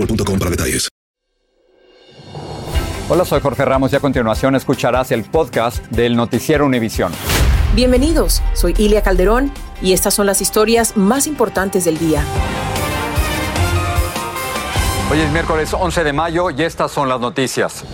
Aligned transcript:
boostmobile.com 0.00 0.38
para 0.38 0.50
detalles. 0.50 0.88
Hola, 3.08 3.24
soy 3.24 3.40
Jorge 3.40 3.64
Ramos 3.64 3.92
y 3.92 3.96
a 3.96 4.00
continuación 4.00 4.54
escucharás 4.54 5.10
el 5.10 5.24
podcast 5.24 5.84
del 5.86 6.14
Noticiero 6.14 6.64
Univisión. 6.64 7.12
Bienvenidos, 7.74 8.40
soy 8.54 8.74
Ilia 8.78 9.02
Calderón 9.02 9.52
y 9.82 9.92
estas 9.92 10.14
son 10.14 10.26
las 10.26 10.40
historias 10.40 10.96
más 10.96 11.26
importantes 11.26 11.84
del 11.84 11.98
día. 11.98 12.24
Hoy 15.10 15.18
es 15.18 15.32
miércoles 15.32 15.74
11 15.74 16.04
de 16.04 16.12
mayo 16.12 16.50
y 16.50 16.62
estas 16.62 16.92
son 16.92 17.08
las 17.08 17.18
noticias. 17.18 17.84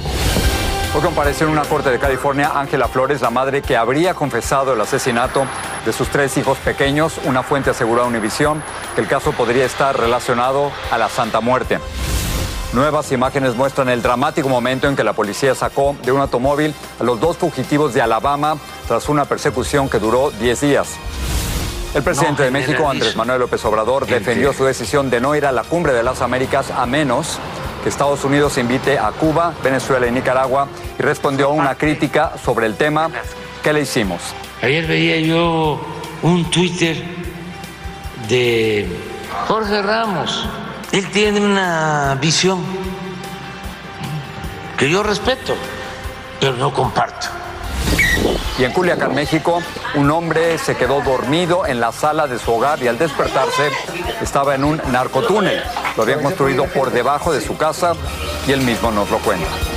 Hoy 0.94 1.02
compareció 1.02 1.46
en 1.46 1.52
una 1.52 1.64
corte 1.64 1.90
de 1.90 1.98
California 1.98 2.52
Ángela 2.54 2.88
Flores, 2.88 3.20
la 3.20 3.30
madre 3.30 3.60
que 3.60 3.76
habría 3.76 4.14
confesado 4.14 4.72
el 4.72 4.80
asesinato 4.80 5.44
de 5.84 5.92
sus 5.92 6.08
tres 6.08 6.36
hijos 6.38 6.56
pequeños. 6.58 7.20
Una 7.24 7.42
fuente 7.42 7.70
aseguró 7.70 8.02
a 8.02 8.06
Univisión 8.06 8.62
que 8.94 9.02
el 9.02 9.06
caso 9.06 9.32
podría 9.32 9.66
estar 9.66 9.98
relacionado 9.98 10.72
a 10.90 10.96
la 10.96 11.08
Santa 11.10 11.40
Muerte. 11.40 11.80
Nuevas 12.72 13.12
imágenes 13.12 13.54
muestran 13.54 13.88
el 13.90 14.00
dramático 14.00 14.48
momento 14.48 14.88
en 14.88 14.96
que 14.96 15.04
la 15.04 15.12
policía 15.12 15.54
sacó 15.54 15.96
de 16.02 16.12
un 16.12 16.20
automóvil 16.20 16.74
a 16.98 17.04
los 17.04 17.20
dos 17.20 17.36
fugitivos 17.36 17.92
de 17.92 18.00
Alabama 18.00 18.56
tras 18.88 19.08
una 19.08 19.26
persecución 19.26 19.88
que 19.88 19.98
duró 19.98 20.30
10 20.30 20.60
días. 20.60 20.96
El 21.94 22.02
presidente 22.02 22.42
de 22.42 22.50
México, 22.50 22.88
Andrés 22.88 23.16
Manuel 23.16 23.40
López 23.40 23.64
Obrador, 23.64 24.06
defendió 24.06 24.52
su 24.52 24.64
decisión 24.64 25.08
de 25.08 25.20
no 25.20 25.34
ir 25.34 25.46
a 25.46 25.52
la 25.52 25.62
cumbre 25.62 25.92
de 25.92 26.02
las 26.02 26.20
Américas 26.20 26.70
a 26.70 26.84
menos 26.86 27.38
que 27.86 27.90
Estados 27.90 28.24
Unidos 28.24 28.58
invite 28.58 28.98
a 28.98 29.12
Cuba, 29.12 29.54
Venezuela 29.62 30.08
y 30.08 30.10
Nicaragua 30.10 30.66
y 30.98 31.02
respondió 31.02 31.46
a 31.46 31.50
una 31.50 31.76
crítica 31.76 32.32
sobre 32.44 32.66
el 32.66 32.74
tema. 32.74 33.08
¿Qué 33.62 33.72
le 33.72 33.82
hicimos? 33.82 34.20
Ayer 34.60 34.88
veía 34.88 35.20
yo 35.20 35.80
un 36.22 36.50
Twitter 36.50 36.96
de 38.28 38.88
Jorge 39.46 39.82
Ramos. 39.82 40.48
Él 40.90 41.08
tiene 41.12 41.38
una 41.38 42.18
visión 42.20 42.58
que 44.76 44.90
yo 44.90 45.04
respeto, 45.04 45.54
pero 46.40 46.56
no 46.56 46.74
comparto. 46.74 47.28
Y 48.58 48.64
en 48.64 48.72
Culiacán, 48.72 49.14
México, 49.14 49.62
un 49.96 50.10
hombre 50.10 50.56
se 50.56 50.76
quedó 50.76 51.02
dormido 51.02 51.66
en 51.66 51.78
la 51.78 51.92
sala 51.92 52.26
de 52.26 52.38
su 52.38 52.52
hogar 52.52 52.82
y 52.82 52.88
al 52.88 52.96
despertarse 52.96 53.70
estaba 54.22 54.54
en 54.54 54.64
un 54.64 54.80
narcotúnel. 54.90 55.62
Lo 55.96 56.04
habían 56.04 56.22
construido 56.22 56.64
por 56.64 56.90
debajo 56.90 57.32
de 57.32 57.42
su 57.42 57.58
casa 57.58 57.92
y 58.46 58.52
él 58.52 58.62
mismo 58.62 58.90
nos 58.90 59.10
lo 59.10 59.18
cuenta. 59.18 59.75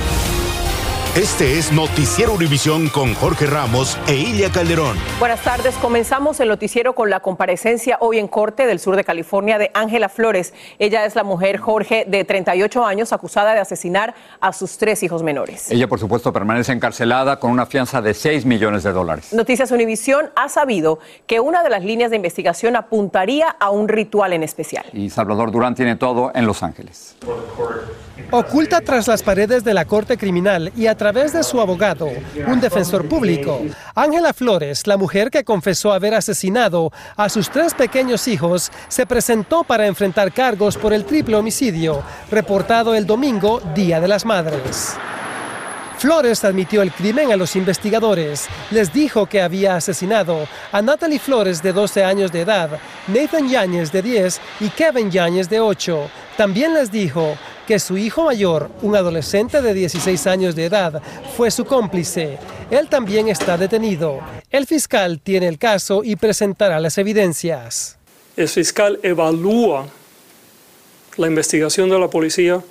Este 1.16 1.58
es 1.58 1.72
Noticiero 1.72 2.32
Univisión 2.32 2.88
con 2.88 3.14
Jorge 3.14 3.44
Ramos 3.44 3.98
e 4.06 4.14
Ilia 4.14 4.48
Calderón. 4.48 4.96
Buenas 5.18 5.42
tardes. 5.42 5.74
Comenzamos 5.74 6.38
el 6.38 6.46
noticiero 6.46 6.94
con 6.94 7.10
la 7.10 7.18
comparecencia 7.18 7.98
hoy 8.00 8.20
en 8.20 8.28
corte 8.28 8.64
del 8.64 8.78
sur 8.78 8.94
de 8.94 9.02
California 9.02 9.58
de 9.58 9.72
Ángela 9.74 10.08
Flores. 10.08 10.54
Ella 10.78 11.04
es 11.04 11.16
la 11.16 11.24
mujer 11.24 11.58
Jorge 11.58 12.04
de 12.06 12.24
38 12.24 12.84
años 12.86 13.12
acusada 13.12 13.54
de 13.54 13.58
asesinar 13.58 14.14
a 14.40 14.52
sus 14.52 14.78
tres 14.78 15.02
hijos 15.02 15.24
menores. 15.24 15.68
Ella, 15.72 15.88
por 15.88 15.98
supuesto, 15.98 16.32
permanece 16.32 16.70
encarcelada 16.70 17.40
con 17.40 17.50
una 17.50 17.66
fianza 17.66 18.00
de 18.00 18.14
6 18.14 18.46
millones 18.46 18.84
de 18.84 18.92
dólares. 18.92 19.32
Noticias 19.32 19.72
Univisión 19.72 20.30
ha 20.36 20.48
sabido 20.48 21.00
que 21.26 21.40
una 21.40 21.64
de 21.64 21.70
las 21.70 21.82
líneas 21.82 22.10
de 22.10 22.16
investigación 22.18 22.76
apuntaría 22.76 23.48
a 23.48 23.70
un 23.70 23.88
ritual 23.88 24.32
en 24.32 24.44
especial. 24.44 24.84
Y 24.92 25.10
Salvador 25.10 25.50
Durán 25.50 25.74
tiene 25.74 25.96
todo 25.96 26.30
en 26.36 26.46
Los 26.46 26.62
Ángeles. 26.62 27.16
Oculta 28.32 28.80
tras 28.80 29.08
las 29.08 29.24
paredes 29.24 29.64
de 29.64 29.74
la 29.74 29.86
Corte 29.86 30.16
Criminal 30.16 30.72
y 30.76 30.86
a 30.86 30.94
través 31.00 31.32
de 31.32 31.42
su 31.42 31.58
abogado, 31.58 32.10
un 32.46 32.60
defensor 32.60 33.08
público, 33.08 33.62
Ángela 33.94 34.34
Flores, 34.34 34.86
la 34.86 34.98
mujer 34.98 35.30
que 35.30 35.44
confesó 35.44 35.94
haber 35.94 36.12
asesinado 36.12 36.92
a 37.16 37.30
sus 37.30 37.48
tres 37.48 37.72
pequeños 37.72 38.28
hijos, 38.28 38.70
se 38.88 39.06
presentó 39.06 39.64
para 39.64 39.86
enfrentar 39.86 40.30
cargos 40.30 40.76
por 40.76 40.92
el 40.92 41.06
triple 41.06 41.36
homicidio, 41.36 42.02
reportado 42.30 42.94
el 42.94 43.06
domingo, 43.06 43.62
Día 43.74 43.98
de 43.98 44.08
las 44.08 44.26
Madres. 44.26 44.94
Flores 46.00 46.44
admitió 46.44 46.80
el 46.80 46.92
crimen 46.92 47.30
a 47.30 47.36
los 47.36 47.56
investigadores. 47.56 48.48
Les 48.70 48.90
dijo 48.90 49.26
que 49.26 49.42
había 49.42 49.76
asesinado 49.76 50.48
a 50.72 50.80
Natalie 50.80 51.18
Flores 51.18 51.62
de 51.62 51.74
12 51.74 52.02
años 52.02 52.32
de 52.32 52.40
edad, 52.40 52.70
Nathan 53.06 53.50
Yáñez 53.50 53.92
de 53.92 54.00
10 54.00 54.40
y 54.60 54.70
Kevin 54.70 55.10
Yáñez 55.10 55.50
de 55.50 55.60
8. 55.60 56.10
También 56.38 56.72
les 56.72 56.90
dijo 56.90 57.36
que 57.66 57.78
su 57.78 57.98
hijo 57.98 58.24
mayor, 58.24 58.70
un 58.80 58.96
adolescente 58.96 59.60
de 59.60 59.74
16 59.74 60.26
años 60.26 60.56
de 60.56 60.64
edad, 60.64 61.02
fue 61.36 61.50
su 61.50 61.66
cómplice. 61.66 62.38
Él 62.70 62.88
también 62.88 63.28
está 63.28 63.58
detenido. 63.58 64.20
El 64.48 64.64
fiscal 64.64 65.20
tiene 65.22 65.48
el 65.48 65.58
caso 65.58 66.00
y 66.02 66.16
presentará 66.16 66.80
las 66.80 66.96
evidencias. 66.96 67.98
El 68.38 68.48
fiscal 68.48 68.98
evalúa 69.02 69.86
la 71.18 71.26
investigación 71.26 71.90
de 71.90 71.98
la 71.98 72.08
policía 72.08 72.62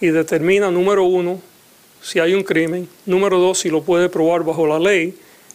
y 0.00 0.08
determina, 0.08 0.68
número 0.72 1.04
uno, 1.04 1.40
si 2.06 2.20
hay 2.20 2.34
un 2.34 2.44
crimen, 2.44 2.88
número 3.04 3.40
dos, 3.40 3.58
si 3.58 3.68
lo 3.68 3.82
puede 3.82 4.08
probar 4.08 4.44
bajo 4.44 4.64
la 4.64 4.78
ley, 4.78 5.12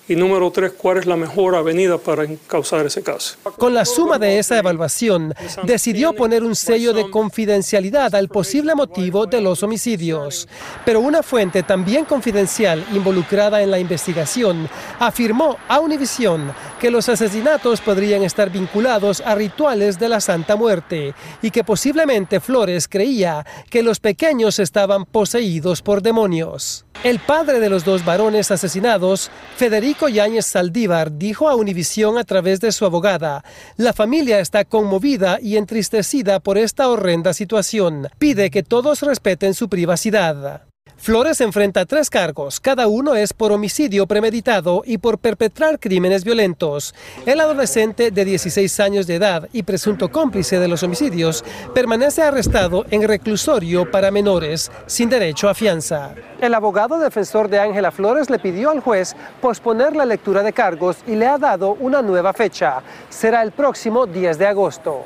y 0.07 0.15
número 0.15 0.51
tres, 0.51 0.73
cuál 0.77 0.97
es 0.97 1.05
la 1.05 1.15
mejor 1.15 1.55
avenida 1.55 1.97
para 1.97 2.25
causar 2.47 2.85
ese 2.85 3.01
caso. 3.01 3.35
Con 3.57 3.73
la 3.73 3.85
suma 3.85 4.17
de 4.17 4.39
esa 4.39 4.57
evaluación, 4.57 5.33
decidió 5.63 6.13
poner 6.13 6.43
un 6.43 6.55
sello 6.55 6.93
de 6.93 7.09
confidencialidad 7.09 8.13
al 8.15 8.27
posible 8.27 8.75
motivo 8.75 9.25
de 9.25 9.41
los 9.41 9.63
homicidios. 9.63 10.47
Pero 10.85 10.99
una 10.99 11.23
fuente 11.23 11.63
también 11.63 12.05
confidencial 12.05 12.83
involucrada 12.93 13.61
en 13.61 13.71
la 13.71 13.79
investigación 13.79 14.67
afirmó 14.99 15.57
a 15.67 15.79
Univision 15.79 16.51
que 16.79 16.91
los 16.91 17.07
asesinatos 17.07 17.79
podrían 17.79 18.23
estar 18.23 18.49
vinculados 18.49 19.21
a 19.21 19.35
rituales 19.35 19.99
de 19.99 20.09
la 20.09 20.19
Santa 20.19 20.55
Muerte 20.55 21.13
y 21.41 21.51
que 21.51 21.63
posiblemente 21.63 22.39
Flores 22.39 22.87
creía 22.87 23.45
que 23.69 23.83
los 23.83 23.99
pequeños 23.99 24.59
estaban 24.59 25.05
poseídos 25.05 25.81
por 25.81 26.01
demonios. 26.01 26.85
El 27.03 27.19
padre 27.19 27.59
de 27.59 27.69
los 27.69 27.83
dos 27.83 28.05
varones 28.05 28.51
asesinados, 28.51 29.31
Federico 29.55 29.90
Yáñez 30.09 30.45
Saldívar, 30.45 31.17
dijo 31.17 31.49
a 31.49 31.55
Univisión 31.55 32.17
a 32.17 32.23
través 32.23 32.59
de 32.59 32.71
su 32.71 32.85
abogada, 32.85 33.43
la 33.77 33.93
familia 33.93 34.39
está 34.39 34.65
conmovida 34.65 35.39
y 35.41 35.57
entristecida 35.57 36.39
por 36.39 36.57
esta 36.57 36.89
horrenda 36.89 37.33
situación. 37.33 38.07
Pide 38.17 38.49
que 38.49 38.63
todos 38.63 39.01
respeten 39.01 39.53
su 39.53 39.69
privacidad. 39.69 40.70
Flores 41.01 41.41
enfrenta 41.41 41.83
tres 41.87 42.11
cargos, 42.11 42.59
cada 42.59 42.87
uno 42.87 43.15
es 43.15 43.33
por 43.33 43.51
homicidio 43.51 44.05
premeditado 44.05 44.83
y 44.85 44.99
por 44.99 45.17
perpetrar 45.17 45.79
crímenes 45.79 46.23
violentos. 46.23 46.93
El 47.25 47.39
adolescente 47.39 48.11
de 48.11 48.23
16 48.23 48.79
años 48.79 49.07
de 49.07 49.15
edad 49.15 49.49
y 49.51 49.63
presunto 49.63 50.11
cómplice 50.11 50.59
de 50.59 50.67
los 50.67 50.83
homicidios 50.83 51.43
permanece 51.73 52.21
arrestado 52.21 52.85
en 52.91 53.07
reclusorio 53.07 53.89
para 53.89 54.11
menores 54.11 54.71
sin 54.85 55.09
derecho 55.09 55.49
a 55.49 55.55
fianza. 55.55 56.13
El 56.39 56.53
abogado 56.53 56.99
defensor 56.99 57.49
de 57.49 57.59
Ángela 57.59 57.89
Flores 57.89 58.29
le 58.29 58.37
pidió 58.37 58.69
al 58.69 58.81
juez 58.81 59.15
posponer 59.41 59.95
la 59.95 60.05
lectura 60.05 60.43
de 60.43 60.53
cargos 60.53 60.97
y 61.07 61.15
le 61.15 61.25
ha 61.25 61.39
dado 61.39 61.77
una 61.79 62.03
nueva 62.03 62.31
fecha. 62.31 62.83
Será 63.09 63.41
el 63.41 63.53
próximo 63.53 64.05
10 64.05 64.37
de 64.37 64.45
agosto. 64.45 65.05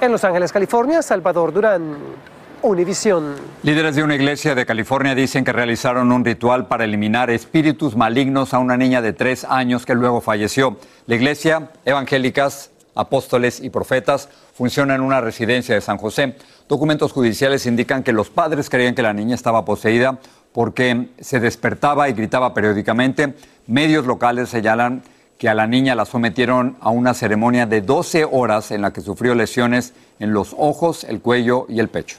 En 0.00 0.10
Los 0.10 0.24
Ángeles, 0.24 0.50
California, 0.50 1.02
Salvador 1.02 1.52
Durán. 1.52 2.35
Univisión. 2.62 3.36
Líderes 3.62 3.96
de 3.96 4.02
una 4.02 4.14
iglesia 4.14 4.54
de 4.54 4.66
California 4.66 5.14
dicen 5.14 5.44
que 5.44 5.52
realizaron 5.52 6.10
un 6.10 6.24
ritual 6.24 6.66
para 6.66 6.84
eliminar 6.84 7.30
espíritus 7.30 7.96
malignos 7.96 8.54
a 8.54 8.58
una 8.58 8.76
niña 8.76 9.02
de 9.02 9.12
tres 9.12 9.44
años 9.44 9.86
que 9.86 9.94
luego 9.94 10.20
falleció. 10.20 10.76
La 11.06 11.14
iglesia, 11.14 11.70
evangélicas, 11.84 12.70
apóstoles 12.94 13.60
y 13.60 13.70
profetas, 13.70 14.28
funciona 14.54 14.94
en 14.94 15.02
una 15.02 15.20
residencia 15.20 15.74
de 15.74 15.80
San 15.80 15.98
José. 15.98 16.36
Documentos 16.68 17.12
judiciales 17.12 17.66
indican 17.66 18.02
que 18.02 18.12
los 18.12 18.30
padres 18.30 18.70
creían 18.70 18.94
que 18.94 19.02
la 19.02 19.12
niña 19.12 19.34
estaba 19.34 19.64
poseída 19.64 20.18
porque 20.52 21.10
se 21.20 21.38
despertaba 21.38 22.08
y 22.08 22.14
gritaba 22.14 22.54
periódicamente. 22.54 23.34
Medios 23.66 24.06
locales 24.06 24.48
señalan 24.48 25.02
que 25.38 25.48
a 25.48 25.54
la 25.54 25.66
niña 25.66 25.94
la 25.94 26.06
sometieron 26.06 26.76
a 26.80 26.90
una 26.90 27.12
ceremonia 27.12 27.66
de 27.66 27.82
12 27.82 28.24
horas 28.24 28.70
en 28.70 28.80
la 28.80 28.92
que 28.92 29.02
sufrió 29.02 29.34
lesiones 29.34 29.92
en 30.18 30.32
los 30.32 30.54
ojos, 30.56 31.04
el 31.04 31.20
cuello 31.20 31.66
y 31.68 31.78
el 31.80 31.88
pecho. 31.88 32.16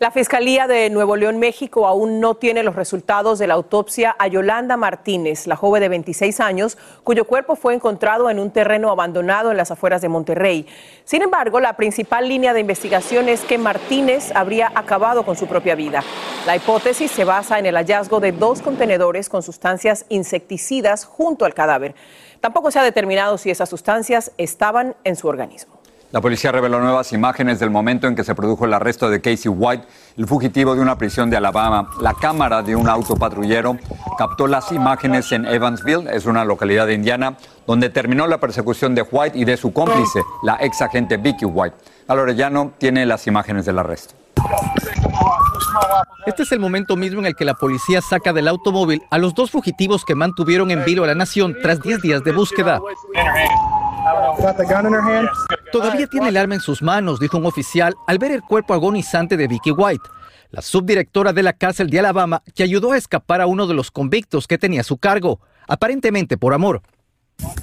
La 0.00 0.12
Fiscalía 0.12 0.68
de 0.68 0.90
Nuevo 0.90 1.16
León, 1.16 1.40
México, 1.40 1.84
aún 1.84 2.20
no 2.20 2.36
tiene 2.36 2.62
los 2.62 2.76
resultados 2.76 3.40
de 3.40 3.48
la 3.48 3.54
autopsia 3.54 4.14
a 4.16 4.28
Yolanda 4.28 4.76
Martínez, 4.76 5.48
la 5.48 5.56
joven 5.56 5.80
de 5.80 5.88
26 5.88 6.38
años, 6.38 6.78
cuyo 7.02 7.24
cuerpo 7.24 7.56
fue 7.56 7.74
encontrado 7.74 8.30
en 8.30 8.38
un 8.38 8.52
terreno 8.52 8.90
abandonado 8.90 9.50
en 9.50 9.56
las 9.56 9.72
afueras 9.72 10.00
de 10.00 10.08
Monterrey. 10.08 10.68
Sin 11.04 11.22
embargo, 11.22 11.58
la 11.58 11.72
principal 11.72 12.28
línea 12.28 12.52
de 12.54 12.60
investigación 12.60 13.28
es 13.28 13.40
que 13.40 13.58
Martínez 13.58 14.30
habría 14.36 14.70
acabado 14.72 15.24
con 15.24 15.34
su 15.34 15.48
propia 15.48 15.74
vida. 15.74 16.04
La 16.46 16.54
hipótesis 16.54 17.10
se 17.10 17.24
basa 17.24 17.58
en 17.58 17.66
el 17.66 17.74
hallazgo 17.74 18.20
de 18.20 18.30
dos 18.30 18.62
contenedores 18.62 19.28
con 19.28 19.42
sustancias 19.42 20.06
insecticidas 20.10 21.06
junto 21.06 21.44
al 21.44 21.54
cadáver. 21.54 21.96
Tampoco 22.40 22.70
se 22.70 22.78
ha 22.78 22.84
determinado 22.84 23.36
si 23.36 23.50
esas 23.50 23.68
sustancias 23.68 24.30
estaban 24.38 24.94
en 25.02 25.16
su 25.16 25.26
organismo. 25.26 25.77
La 26.10 26.22
policía 26.22 26.50
reveló 26.50 26.80
nuevas 26.80 27.12
imágenes 27.12 27.60
del 27.60 27.68
momento 27.68 28.06
en 28.06 28.16
que 28.16 28.24
se 28.24 28.34
produjo 28.34 28.64
el 28.64 28.72
arresto 28.72 29.10
de 29.10 29.20
Casey 29.20 29.50
White, 29.50 29.84
el 30.16 30.26
fugitivo 30.26 30.74
de 30.74 30.80
una 30.80 30.96
prisión 30.96 31.28
de 31.28 31.36
Alabama. 31.36 31.90
La 32.00 32.14
cámara 32.14 32.62
de 32.62 32.74
un 32.74 32.88
auto 32.88 33.14
patrullero 33.14 33.76
captó 34.16 34.46
las 34.46 34.72
imágenes 34.72 35.30
en 35.32 35.44
Evansville, 35.44 36.08
es 36.10 36.24
una 36.24 36.46
localidad 36.46 36.86
de 36.86 36.94
Indiana, 36.94 37.36
donde 37.66 37.90
terminó 37.90 38.26
la 38.26 38.38
persecución 38.38 38.94
de 38.94 39.02
White 39.02 39.38
y 39.38 39.44
de 39.44 39.58
su 39.58 39.74
cómplice, 39.74 40.22
la 40.42 40.56
ex 40.62 40.80
agente 40.80 41.18
Vicky 41.18 41.44
White. 41.44 41.76
Alorellano 42.06 42.72
tiene 42.78 43.04
las 43.04 43.26
imágenes 43.26 43.66
del 43.66 43.78
arresto. 43.78 44.14
Este 46.26 46.42
es 46.42 46.52
el 46.52 46.60
momento 46.60 46.96
mismo 46.96 47.20
en 47.20 47.26
el 47.26 47.34
que 47.34 47.44
la 47.44 47.54
policía 47.54 48.00
saca 48.00 48.32
del 48.32 48.48
automóvil 48.48 49.02
a 49.10 49.18
los 49.18 49.34
dos 49.34 49.50
fugitivos 49.50 50.04
que 50.04 50.14
mantuvieron 50.14 50.70
en 50.70 50.84
vilo 50.84 51.04
a 51.04 51.06
la 51.06 51.14
nación 51.14 51.56
tras 51.62 51.80
10 51.80 52.02
días 52.02 52.24
de 52.24 52.32
búsqueda. 52.32 52.80
Todavía 55.72 56.06
tiene 56.06 56.28
el 56.28 56.36
arma 56.36 56.54
en 56.54 56.60
sus 56.60 56.82
manos, 56.82 57.20
dijo 57.20 57.38
un 57.38 57.46
oficial 57.46 57.94
al 58.06 58.18
ver 58.18 58.32
el 58.32 58.42
cuerpo 58.42 58.74
agonizante 58.74 59.36
de 59.36 59.48
Vicky 59.48 59.70
White, 59.70 60.04
la 60.50 60.62
subdirectora 60.62 61.32
de 61.32 61.42
la 61.42 61.52
cárcel 61.52 61.90
de 61.90 61.98
Alabama 61.98 62.42
que 62.54 62.62
ayudó 62.62 62.92
a 62.92 62.96
escapar 62.96 63.40
a 63.40 63.46
uno 63.46 63.66
de 63.66 63.74
los 63.74 63.90
convictos 63.90 64.46
que 64.46 64.58
tenía 64.58 64.80
a 64.80 64.84
su 64.84 64.98
cargo, 64.98 65.40
aparentemente 65.66 66.36
por 66.36 66.54
amor. 66.54 66.82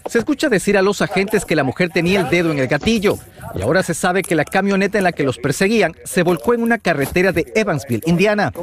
Se 0.07 0.19
escucha 0.19 0.49
decir 0.49 0.77
a 0.77 0.81
los 0.81 1.01
agentes 1.01 1.45
que 1.45 1.55
la 1.55 1.63
mujer 1.63 1.89
tenía 1.89 2.21
el 2.21 2.29
dedo 2.29 2.51
en 2.51 2.59
el 2.59 2.67
gatillo 2.67 3.15
y 3.55 3.61
ahora 3.61 3.83
se 3.83 3.93
sabe 3.93 4.21
que 4.21 4.35
la 4.35 4.45
camioneta 4.45 4.97
en 4.97 5.03
la 5.03 5.11
que 5.11 5.23
los 5.23 5.37
perseguían 5.37 5.93
se 6.03 6.23
volcó 6.23 6.53
en 6.53 6.61
una 6.61 6.77
carretera 6.77 7.31
de 7.31 7.51
Evansville, 7.55 8.03
Indiana. 8.05 8.53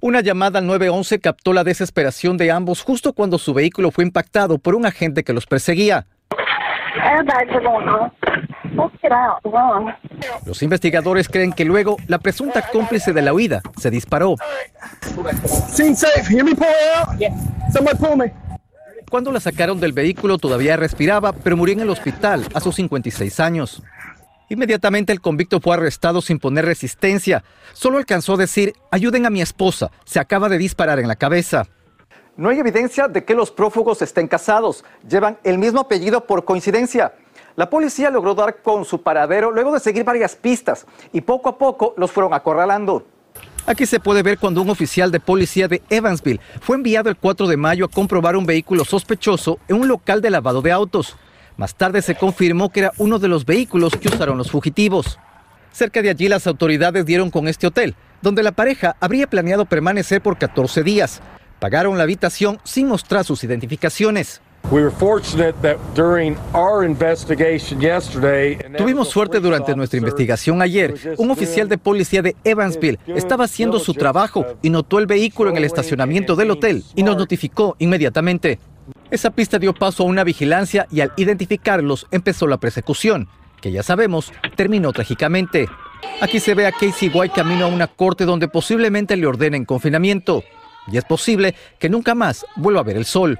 Una 0.00 0.20
llamada 0.20 0.58
al 0.58 0.66
911 0.66 1.20
captó 1.20 1.52
la 1.52 1.64
desesperación 1.64 2.36
de 2.36 2.50
ambos 2.50 2.82
justo 2.82 3.12
cuando 3.12 3.38
su 3.38 3.54
vehículo 3.54 3.90
fue 3.90 4.04
impactado 4.04 4.58
por 4.58 4.74
un 4.74 4.86
agente 4.86 5.24
que 5.24 5.32
los 5.32 5.46
perseguía. 5.46 6.06
Los 10.46 10.62
investigadores 10.62 11.28
creen 11.28 11.52
que 11.52 11.64
luego 11.64 11.96
la 12.06 12.18
presunta 12.18 12.62
cómplice 12.70 13.12
de 13.12 13.22
la 13.22 13.32
huida 13.32 13.62
se 13.78 13.90
disparó. 13.90 14.36
Cuando 19.12 19.30
la 19.30 19.40
sacaron 19.40 19.78
del 19.78 19.92
vehículo 19.92 20.38
todavía 20.38 20.78
respiraba, 20.78 21.34
pero 21.34 21.54
murió 21.54 21.74
en 21.74 21.80
el 21.80 21.90
hospital 21.90 22.48
a 22.54 22.60
sus 22.60 22.76
56 22.76 23.40
años. 23.40 23.82
Inmediatamente 24.48 25.12
el 25.12 25.20
convicto 25.20 25.60
fue 25.60 25.74
arrestado 25.74 26.22
sin 26.22 26.38
poner 26.38 26.64
resistencia. 26.64 27.44
Solo 27.74 27.98
alcanzó 27.98 28.32
a 28.32 28.36
decir, 28.38 28.72
ayuden 28.90 29.26
a 29.26 29.30
mi 29.30 29.42
esposa, 29.42 29.90
se 30.06 30.18
acaba 30.18 30.48
de 30.48 30.56
disparar 30.56 30.98
en 30.98 31.08
la 31.08 31.16
cabeza. 31.16 31.66
No 32.38 32.48
hay 32.48 32.60
evidencia 32.60 33.06
de 33.06 33.22
que 33.22 33.34
los 33.34 33.50
prófugos 33.50 34.00
estén 34.00 34.28
casados. 34.28 34.82
Llevan 35.06 35.36
el 35.44 35.58
mismo 35.58 35.80
apellido 35.80 36.26
por 36.26 36.46
coincidencia. 36.46 37.12
La 37.54 37.68
policía 37.68 38.08
logró 38.08 38.34
dar 38.34 38.62
con 38.62 38.86
su 38.86 39.02
paradero 39.02 39.50
luego 39.50 39.74
de 39.74 39.80
seguir 39.80 40.04
varias 40.04 40.36
pistas 40.36 40.86
y 41.12 41.20
poco 41.20 41.50
a 41.50 41.58
poco 41.58 41.92
los 41.98 42.10
fueron 42.10 42.32
acorralando. 42.32 43.04
Aquí 43.64 43.86
se 43.86 44.00
puede 44.00 44.22
ver 44.22 44.38
cuando 44.38 44.60
un 44.60 44.70
oficial 44.70 45.12
de 45.12 45.20
policía 45.20 45.68
de 45.68 45.82
Evansville 45.88 46.40
fue 46.60 46.74
enviado 46.74 47.08
el 47.08 47.16
4 47.16 47.46
de 47.46 47.56
mayo 47.56 47.84
a 47.84 47.88
comprobar 47.88 48.36
un 48.36 48.44
vehículo 48.44 48.84
sospechoso 48.84 49.60
en 49.68 49.76
un 49.76 49.88
local 49.88 50.20
de 50.20 50.30
lavado 50.30 50.62
de 50.62 50.72
autos. 50.72 51.16
Más 51.56 51.76
tarde 51.76 52.02
se 52.02 52.16
confirmó 52.16 52.70
que 52.70 52.80
era 52.80 52.92
uno 52.98 53.20
de 53.20 53.28
los 53.28 53.46
vehículos 53.46 53.96
que 53.96 54.08
usaron 54.08 54.36
los 54.36 54.50
fugitivos. 54.50 55.18
Cerca 55.70 56.02
de 56.02 56.10
allí 56.10 56.28
las 56.28 56.48
autoridades 56.48 57.06
dieron 57.06 57.30
con 57.30 57.46
este 57.46 57.68
hotel, 57.68 57.94
donde 58.20 58.42
la 58.42 58.52
pareja 58.52 58.96
habría 58.98 59.28
planeado 59.28 59.64
permanecer 59.64 60.20
por 60.20 60.38
14 60.38 60.82
días. 60.82 61.22
Pagaron 61.60 61.96
la 61.96 62.02
habitación 62.02 62.58
sin 62.64 62.88
mostrar 62.88 63.24
sus 63.24 63.44
identificaciones. 63.44 64.42
Tuvimos 68.78 69.10
suerte 69.10 69.38
durante 69.38 69.76
nuestra 69.76 69.98
investigación 69.98 70.62
ayer. 70.62 70.94
Un 71.18 71.30
oficial 71.30 71.68
de 71.68 71.76
policía 71.76 72.22
de 72.22 72.36
Evansville 72.42 72.98
estaba 73.08 73.44
haciendo 73.44 73.78
su 73.78 73.92
trabajo 73.92 74.46
y 74.62 74.70
notó 74.70 74.98
el 74.98 75.06
vehículo 75.06 75.50
en 75.50 75.58
el 75.58 75.64
estacionamiento 75.64 76.36
del 76.36 76.52
hotel 76.52 76.84
y 76.94 77.02
nos 77.02 77.18
notificó 77.18 77.76
inmediatamente. 77.80 78.60
Esa 79.10 79.30
pista 79.30 79.58
dio 79.58 79.74
paso 79.74 80.04
a 80.04 80.06
una 80.06 80.24
vigilancia 80.24 80.86
y 80.90 81.02
al 81.02 81.12
identificarlos 81.18 82.06
empezó 82.10 82.46
la 82.46 82.56
persecución, 82.56 83.28
que 83.60 83.72
ya 83.72 83.82
sabemos 83.82 84.32
terminó 84.56 84.90
trágicamente. 84.94 85.68
Aquí 86.22 86.40
se 86.40 86.54
ve 86.54 86.66
a 86.66 86.72
Casey 86.72 87.10
White 87.12 87.34
camino 87.34 87.66
a 87.66 87.68
una 87.68 87.88
corte 87.88 88.24
donde 88.24 88.48
posiblemente 88.48 89.18
le 89.18 89.26
ordenen 89.26 89.66
confinamiento 89.66 90.42
y 90.90 90.96
es 90.96 91.04
posible 91.04 91.54
que 91.78 91.90
nunca 91.90 92.14
más 92.14 92.46
vuelva 92.56 92.80
a 92.80 92.84
ver 92.84 92.96
el 92.96 93.04
sol. 93.04 93.38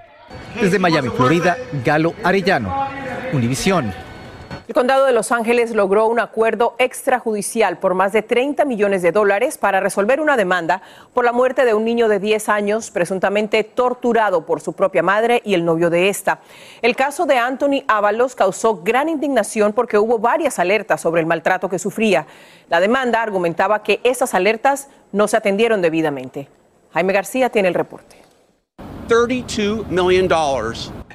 Desde 0.61 0.79
Miami, 0.79 1.09
Florida, 1.09 1.57
Galo 1.85 2.15
Arellano, 2.23 2.89
Univisión. 3.33 3.93
El 4.69 4.75
condado 4.75 5.07
de 5.07 5.13
Los 5.13 5.33
Ángeles 5.33 5.75
logró 5.75 6.07
un 6.07 6.21
acuerdo 6.21 6.77
extrajudicial 6.79 7.79
por 7.79 7.95
más 7.95 8.13
de 8.13 8.23
30 8.23 8.65
millones 8.65 9.03
de 9.03 9.11
dólares 9.11 9.59
para 9.59 9.81
resolver 9.81 10.21
una 10.21 10.37
demanda 10.37 10.83
por 11.13 11.25
la 11.25 11.33
muerte 11.33 11.65
de 11.65 11.75
un 11.75 11.85
niño 11.85 12.09
de 12.09 12.21
10 12.21 12.49
años 12.49 12.91
presuntamente 12.91 13.65
torturado 13.65 14.47
por 14.47 14.61
su 14.61 14.73
propia 14.73 15.03
madre 15.03 15.43
y 15.45 15.55
el 15.55 15.65
novio 15.65 15.91
de 15.91 16.09
esta. 16.09 16.41
El 16.81 16.95
caso 16.97 17.27
de 17.27 17.39
Anthony 17.39 17.83
Ábalos 17.89 18.37
causó 18.37 18.83
gran 18.83 19.09
indignación 19.09 19.73
porque 19.73 19.99
hubo 19.99 20.19
varias 20.19 20.59
alertas 20.59 21.01
sobre 21.01 21.21
el 21.21 21.27
maltrato 21.27 21.69
que 21.69 21.79
sufría. 21.79 22.27
La 22.71 22.81
demanda 22.81 23.21
argumentaba 23.21 23.83
que 23.83 24.01
esas 24.05 24.33
alertas 24.33 24.89
no 25.11 25.29
se 25.29 25.37
atendieron 25.37 25.83
debidamente. 25.83 26.49
Jaime 26.95 27.13
García 27.13 27.51
tiene 27.51 27.69
el 27.69 27.75
reporte. 27.75 28.22
32 29.09 29.91
million 29.91 30.29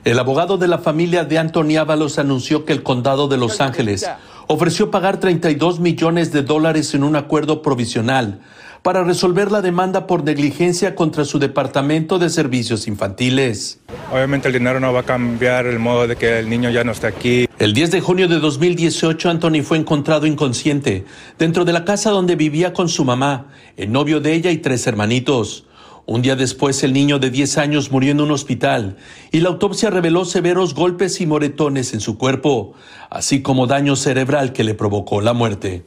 El 0.04 0.20
abogado 0.20 0.58
de 0.58 0.68
la 0.68 0.78
familia 0.78 1.24
de 1.24 1.38
Anthony 1.38 1.78
Ábalos 1.80 2.20
anunció 2.20 2.66
que 2.66 2.74
el 2.74 2.84
condado 2.84 3.28
de 3.28 3.38
Los 3.38 3.62
Ángeles 3.62 4.10
ofreció 4.48 4.92
pagar 4.92 5.20
32 5.20 5.80
millones 5.80 6.32
de 6.32 6.42
dólares 6.44 6.94
en 6.94 7.04
un 7.04 7.16
acuerdo 7.16 7.62
provisional 7.62 8.40
para 8.82 9.04
resolver 9.04 9.52
la 9.52 9.62
demanda 9.62 10.08
por 10.08 10.24
negligencia 10.24 10.96
contra 10.96 11.26
su 11.26 11.40
departamento 11.40 12.20
de 12.20 12.30
servicios 12.30 12.88
infantiles. 12.88 13.80
Obviamente 14.12 14.48
el 14.48 14.54
dinero 14.54 14.80
no 14.80 14.94
va 14.94 15.02
a 15.02 15.04
cambiar 15.04 15.66
el 15.66 15.80
modo 15.80 16.08
de 16.08 16.16
que 16.16 16.40
el 16.40 16.50
niño 16.50 16.70
ya 16.70 16.84
no 16.84 16.94
esté 16.94 17.08
aquí. 17.08 17.50
El 17.60 17.74
10 17.74 17.92
de 17.92 18.02
junio 18.02 18.28
de 18.28 18.40
2018, 18.40 19.30
Anthony 19.30 19.62
fue 19.64 19.78
encontrado 19.78 20.26
inconsciente 20.26 21.06
dentro 21.38 21.66
de 21.66 21.74
la 21.74 21.84
casa 21.84 22.12
donde 22.12 22.36
vivía 22.36 22.72
con 22.72 22.88
su 22.88 23.04
mamá, 23.04 23.48
el 23.76 23.92
novio 23.92 24.22
de 24.22 24.34
ella 24.34 24.52
y 24.52 24.58
tres 24.58 24.88
hermanitos. 24.88 25.67
Un 26.10 26.22
día 26.22 26.38
después, 26.38 26.86
el 26.86 26.94
niño 26.94 27.20
de 27.20 27.30
10 27.30 27.58
años 27.58 27.92
murió 27.92 28.12
en 28.12 28.22
un 28.22 28.32
hospital 28.32 28.96
y 29.30 29.42
la 29.42 29.50
autopsia 29.50 29.90
reveló 29.90 30.24
severos 30.24 30.74
golpes 30.74 31.20
y 31.20 31.26
moretones 31.26 31.94
en 31.94 32.00
su 32.00 32.18
cuerpo, 32.18 32.76
así 33.10 33.42
como 33.42 33.68
daño 33.68 33.98
cerebral 33.98 34.54
que 34.54 34.64
le 34.64 34.74
provocó 34.74 35.20
la 35.20 35.34
muerte. 35.34 35.86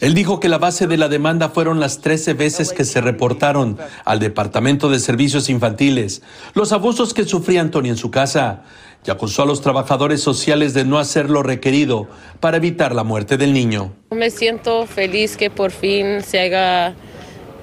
Él 0.00 0.14
dijo 0.14 0.40
que 0.40 0.48
la 0.48 0.56
base 0.56 0.86
de 0.86 0.96
la 0.96 1.08
demanda 1.08 1.50
fueron 1.50 1.80
las 1.80 2.00
13 2.00 2.32
veces 2.32 2.72
que 2.72 2.86
se 2.86 3.02
reportaron 3.02 3.76
al 4.06 4.18
Departamento 4.18 4.88
de 4.88 4.98
Servicios 4.98 5.50
Infantiles 5.50 6.22
los 6.54 6.72
abusos 6.72 7.12
que 7.12 7.26
sufría 7.26 7.60
Antonio 7.60 7.92
en 7.92 7.98
su 7.98 8.10
casa 8.10 8.62
y 9.06 9.10
acusó 9.10 9.42
a 9.42 9.46
los 9.46 9.60
trabajadores 9.60 10.20
sociales 10.20 10.74
de 10.74 10.84
no 10.84 10.98
hacer 10.98 11.30
lo 11.30 11.42
requerido 11.42 12.08
para 12.40 12.56
evitar 12.56 12.94
la 12.94 13.04
muerte 13.04 13.36
del 13.36 13.52
niño. 13.52 13.92
Me 14.10 14.30
siento 14.30 14.86
feliz 14.86 15.36
que 15.36 15.50
por 15.50 15.70
fin 15.70 16.22
se 16.22 16.40
haga 16.40 16.94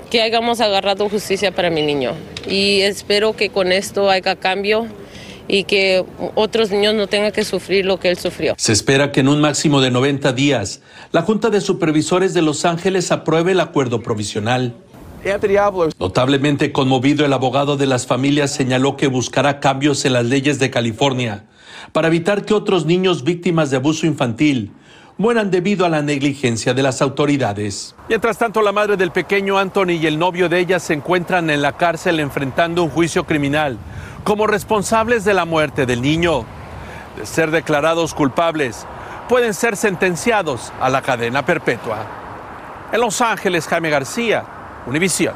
que 0.09 0.21
hayamos 0.21 0.61
agarrado 0.61 1.09
justicia 1.09 1.51
para 1.51 1.71
mi 1.71 1.81
niño 1.81 2.11
y 2.47 2.81
espero 2.81 3.35
que 3.35 3.49
con 3.49 3.71
esto 3.71 4.11
haya 4.11 4.35
cambio 4.35 4.87
y 5.47 5.63
que 5.63 6.05
otros 6.35 6.71
niños 6.71 6.93
no 6.93 7.07
tengan 7.07 7.31
que 7.31 7.43
sufrir 7.43 7.85
lo 7.85 7.99
que 7.99 8.09
él 8.09 8.17
sufrió. 8.17 8.53
Se 8.57 8.71
espera 8.71 9.11
que 9.11 9.21
en 9.21 9.27
un 9.27 9.41
máximo 9.41 9.81
de 9.81 9.91
90 9.91 10.31
días 10.33 10.81
la 11.11 11.23
Junta 11.23 11.49
de 11.49 11.61
Supervisores 11.61 12.33
de 12.33 12.41
Los 12.41 12.63
Ángeles 12.63 13.11
apruebe 13.11 13.51
el 13.51 13.59
acuerdo 13.59 14.01
provisional. 14.01 14.75
Notablemente 15.99 16.73
conmovido, 16.73 17.25
el 17.25 17.31
abogado 17.31 17.77
de 17.77 17.85
las 17.85 18.05
familias 18.05 18.51
señaló 18.51 18.97
que 18.97 19.07
buscará 19.07 19.59
cambios 19.61 20.03
en 20.03 20.13
las 20.13 20.25
leyes 20.25 20.59
de 20.59 20.69
California 20.69 21.45
para 21.93 22.07
evitar 22.07 22.43
que 22.45 22.53
otros 22.53 22.85
niños 22.85 23.23
víctimas 23.23 23.69
de 23.69 23.77
abuso 23.77 24.05
infantil 24.05 24.73
mueran 25.17 25.51
debido 25.51 25.85
a 25.85 25.89
la 25.89 26.01
negligencia 26.01 26.73
de 26.73 26.83
las 26.83 27.01
autoridades. 27.01 27.95
Mientras 28.09 28.37
tanto, 28.37 28.61
la 28.61 28.71
madre 28.71 28.97
del 28.97 29.11
pequeño 29.11 29.57
Anthony 29.57 29.91
y 29.91 30.07
el 30.07 30.19
novio 30.19 30.49
de 30.49 30.59
ella 30.59 30.79
se 30.79 30.93
encuentran 30.93 31.49
en 31.49 31.61
la 31.61 31.77
cárcel 31.77 32.19
enfrentando 32.19 32.83
un 32.83 32.89
juicio 32.89 33.23
criminal 33.25 33.77
como 34.23 34.47
responsables 34.47 35.23
de 35.23 35.33
la 35.33 35.45
muerte 35.45 35.85
del 35.85 36.01
niño. 36.01 36.45
De 37.17 37.25
ser 37.25 37.51
declarados 37.51 38.13
culpables, 38.13 38.85
pueden 39.29 39.53
ser 39.53 39.77
sentenciados 39.77 40.73
a 40.81 40.89
la 40.89 41.01
cadena 41.01 41.45
perpetua. 41.45 42.07
En 42.91 42.99
Los 42.99 43.21
Ángeles, 43.21 43.67
Jaime 43.67 43.89
García, 43.89 44.43
Univisión. 44.85 45.33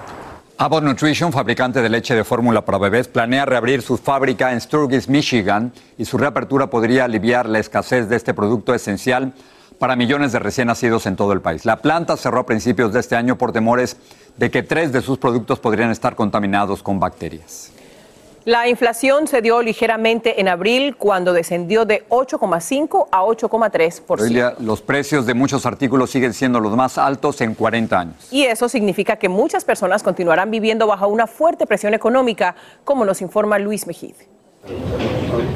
Abbott 0.58 0.84
Nutrition, 0.84 1.32
fabricante 1.32 1.82
de 1.82 1.90
leche 1.90 2.16
de 2.16 2.24
fórmula 2.24 2.66
para 2.66 2.80
bebés, 2.80 3.08
planea 3.08 3.46
reabrir 3.46 3.82
su 3.82 3.98
fábrica 3.98 4.52
en 4.52 4.60
Sturgis, 4.60 5.08
Michigan, 5.08 5.72
y 5.98 6.06
su 6.06 6.18
reapertura 6.18 6.68
podría 6.68 7.06
aliviar 7.06 7.48
la 7.48 7.60
escasez 7.60 8.10
de 8.10 8.16
este 8.16 8.34
producto 8.34 8.74
esencial 8.74 9.34
para 9.78 9.96
millones 9.96 10.32
de 10.32 10.40
recién 10.40 10.68
nacidos 10.68 11.06
en 11.06 11.16
todo 11.16 11.32
el 11.32 11.42
país. 11.42 11.64
La 11.64 11.78
planta 11.78 12.18
cerró 12.18 12.40
a 12.40 12.46
principios 12.46 12.92
de 12.92 13.00
este 13.00 13.16
año 13.16 13.38
por 13.38 13.52
temores 13.52 13.98
de 14.36 14.52
que 14.52 14.64
tres 14.64 14.92
de 14.92 15.02
sus 15.02 15.18
productos 15.18 15.60
podrían 15.60 15.92
estar 15.92 16.16
contaminados 16.16 16.82
con 16.82 17.00
bacterias. 17.00 17.72
La 18.48 18.70
inflación 18.70 19.28
se 19.28 19.42
dio 19.42 19.62
ligeramente 19.62 20.40
en 20.40 20.48
abril 20.48 20.96
cuando 20.96 21.34
descendió 21.34 21.84
de 21.84 22.08
8,5 22.08 23.10
a 23.12 23.24
8,3%. 23.24 24.56
Los 24.60 24.82
precios 24.82 25.26
de 25.26 25.34
muchos 25.34 25.66
artículos 25.66 26.12
siguen 26.12 26.34
siendo 26.34 26.62
los 26.62 26.74
más 26.74 26.98
altos 26.98 27.42
en 27.42 27.56
40 27.56 28.00
años. 28.00 28.16
Y 28.32 28.46
eso 28.46 28.70
significa 28.70 29.18
que 29.18 29.28
muchas 29.28 29.66
personas 29.66 30.02
continuarán 30.02 30.50
viviendo 30.50 30.88
bajo 30.88 31.10
una 31.10 31.28
fuerte 31.28 31.66
presión 31.66 31.94
económica, 31.94 32.56
como 32.86 33.04
nos 33.04 33.22
informa 33.22 33.60
Luis 33.60 33.86
Mejid. 33.86 34.14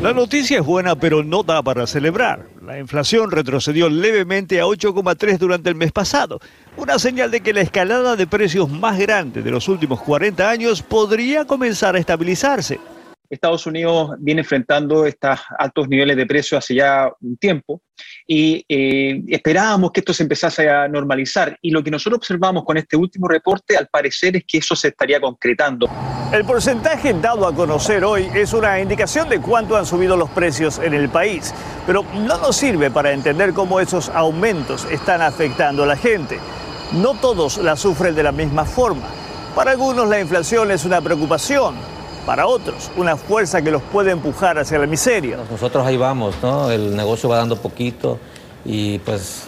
La 0.02 0.14
noticia 0.14 0.60
es 0.60 0.66
buena, 0.66 0.96
pero 0.96 1.24
no 1.24 1.44
da 1.44 1.62
para 1.64 1.88
celebrar. 1.88 2.48
La 2.66 2.78
inflación 2.78 3.32
retrocedió 3.32 3.88
levemente 3.88 4.60
a 4.60 4.66
8,3 4.66 5.38
durante 5.38 5.70
el 5.70 5.76
mes 5.76 5.92
pasado, 5.92 6.40
una 6.78 6.98
señal 7.00 7.32
de 7.32 7.42
que 7.42 7.54
la 7.54 7.62
escalada 7.62 8.16
de 8.16 8.28
precios 8.28 8.70
más 8.70 8.98
grande 8.98 9.42
de 9.42 9.52
los 9.52 9.68
últimos 9.68 10.02
40 10.02 10.50
años 10.50 10.82
podría 10.82 11.46
comenzar 11.46 11.96
a 11.96 12.00
estabilizarse. 12.00 12.80
Estados 13.30 13.66
Unidos 13.66 14.12
viene 14.20 14.42
enfrentando 14.42 15.06
estos 15.06 15.40
altos 15.58 15.88
niveles 15.88 16.18
de 16.18 16.26
precios 16.26 16.60
hace 16.60 16.76
ya 16.76 17.10
un 17.22 17.38
tiempo 17.38 17.82
y 18.28 18.66
eh, 18.68 19.22
esperábamos 19.28 19.92
que 19.92 20.02
esto 20.02 20.14
se 20.14 20.24
empezase 20.24 20.70
a 20.70 20.88
normalizar 20.88 21.58
y 21.62 21.72
lo 21.72 21.84
que 21.84 21.92
nosotros 21.92 22.18
observamos 22.18 22.64
con 22.64 22.78
este 22.78 22.96
último 22.96 23.28
reporte 23.28 23.78
al 23.78 23.88
parecer 23.88 24.38
es 24.38 24.44
que 24.46 24.60
eso 24.60 24.76
se 24.76 24.90
estaría 24.90 25.20
concretando. 25.20 25.90
El 26.32 26.46
porcentaje 26.46 27.14
dado 27.14 27.46
a 27.46 27.54
conocer 27.54 28.06
hoy 28.06 28.30
es 28.34 28.54
una 28.54 28.80
indicación 28.80 29.28
de 29.28 29.42
cuánto 29.42 29.76
han 29.76 29.86
subido 29.86 30.16
los 30.16 30.30
precios 30.30 30.80
en 30.80 30.94
el 30.94 31.10
país, 31.10 31.54
pero 31.86 32.06
no 32.14 32.38
nos 32.38 32.56
sirve 32.56 32.90
para 32.90 33.12
entender 33.12 33.54
cómo 33.54 33.80
esos 33.80 34.10
aumentos 34.10 34.86
están 34.86 35.22
afectando 35.22 35.84
a 35.84 35.88
la 35.88 35.98
gente. 35.98 36.40
No 36.94 37.16
todos 37.16 37.58
la 37.58 37.76
sufren 37.76 38.16
de 38.16 38.24
la 38.24 38.32
misma 38.32 38.66
forma. 38.66 39.08
Para 39.56 39.72
algunos 39.72 40.08
la 40.08 40.22
inflación 40.22 40.72
es 40.72 40.86
una 40.86 41.02
preocupación, 41.02 41.76
para 42.26 42.48
otros, 42.48 42.92
una 42.98 43.18
fuerza 43.18 43.62
que 43.62 43.72
los 43.72 43.82
puede 43.82 44.12
empujar 44.12 44.58
hacia 44.58 44.80
la 44.80 44.88
miseria. 44.88 45.38
Nosotros 45.50 45.86
ahí 45.86 45.98
vamos, 45.98 46.36
¿no? 46.42 46.70
El 46.72 46.96
negocio 46.96 47.30
va 47.30 47.38
dando 47.38 47.56
poquito 47.56 48.20
y 48.66 49.00
pues 49.00 49.44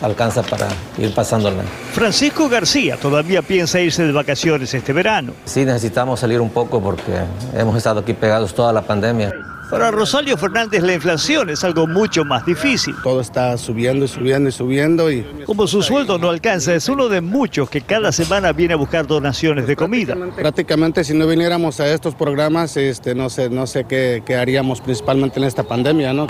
alcanza 0.00 0.42
para 0.42 0.68
ir 0.98 1.12
pasándola. 1.14 1.62
Francisco 1.92 2.48
García 2.48 2.96
todavía 2.96 3.42
piensa 3.42 3.80
irse 3.80 4.04
de 4.04 4.12
vacaciones 4.12 4.72
este 4.72 4.92
verano. 4.92 5.32
Sí, 5.44 5.64
necesitamos 5.64 6.20
salir 6.20 6.40
un 6.40 6.50
poco 6.50 6.80
porque 6.80 7.12
hemos 7.54 7.76
estado 7.76 8.00
aquí 8.00 8.14
pegados 8.14 8.54
toda 8.54 8.72
la 8.72 8.82
pandemia. 8.82 9.32
Para 9.70 9.90
Rosalio 9.90 10.36
Fernández 10.36 10.80
la 10.84 10.94
inflación 10.94 11.50
es 11.50 11.64
algo 11.64 11.88
mucho 11.88 12.24
más 12.24 12.46
difícil. 12.46 12.94
Todo 13.02 13.20
está 13.20 13.58
subiendo 13.58 14.04
y 14.04 14.08
subiendo 14.08 14.48
y 14.48 14.52
subiendo 14.52 15.10
y... 15.10 15.26
Como 15.44 15.66
su 15.66 15.82
sueldo 15.82 16.18
no 16.18 16.30
alcanza, 16.30 16.72
es 16.74 16.88
uno 16.88 17.08
de 17.08 17.20
muchos 17.20 17.68
que 17.68 17.80
cada 17.80 18.12
semana 18.12 18.52
viene 18.52 18.74
a 18.74 18.76
buscar 18.76 19.08
donaciones 19.08 19.66
de 19.66 19.74
comida. 19.74 20.16
Prácticamente 20.36 21.02
si 21.02 21.14
no 21.14 21.26
viniéramos 21.26 21.80
a 21.80 21.88
estos 21.88 22.14
programas, 22.14 22.76
este, 22.76 23.16
no 23.16 23.28
sé, 23.28 23.50
no 23.50 23.66
sé 23.66 23.86
qué, 23.86 24.22
qué 24.24 24.36
haríamos 24.36 24.80
principalmente 24.80 25.40
en 25.40 25.46
esta 25.46 25.64
pandemia, 25.64 26.12
¿no? 26.12 26.28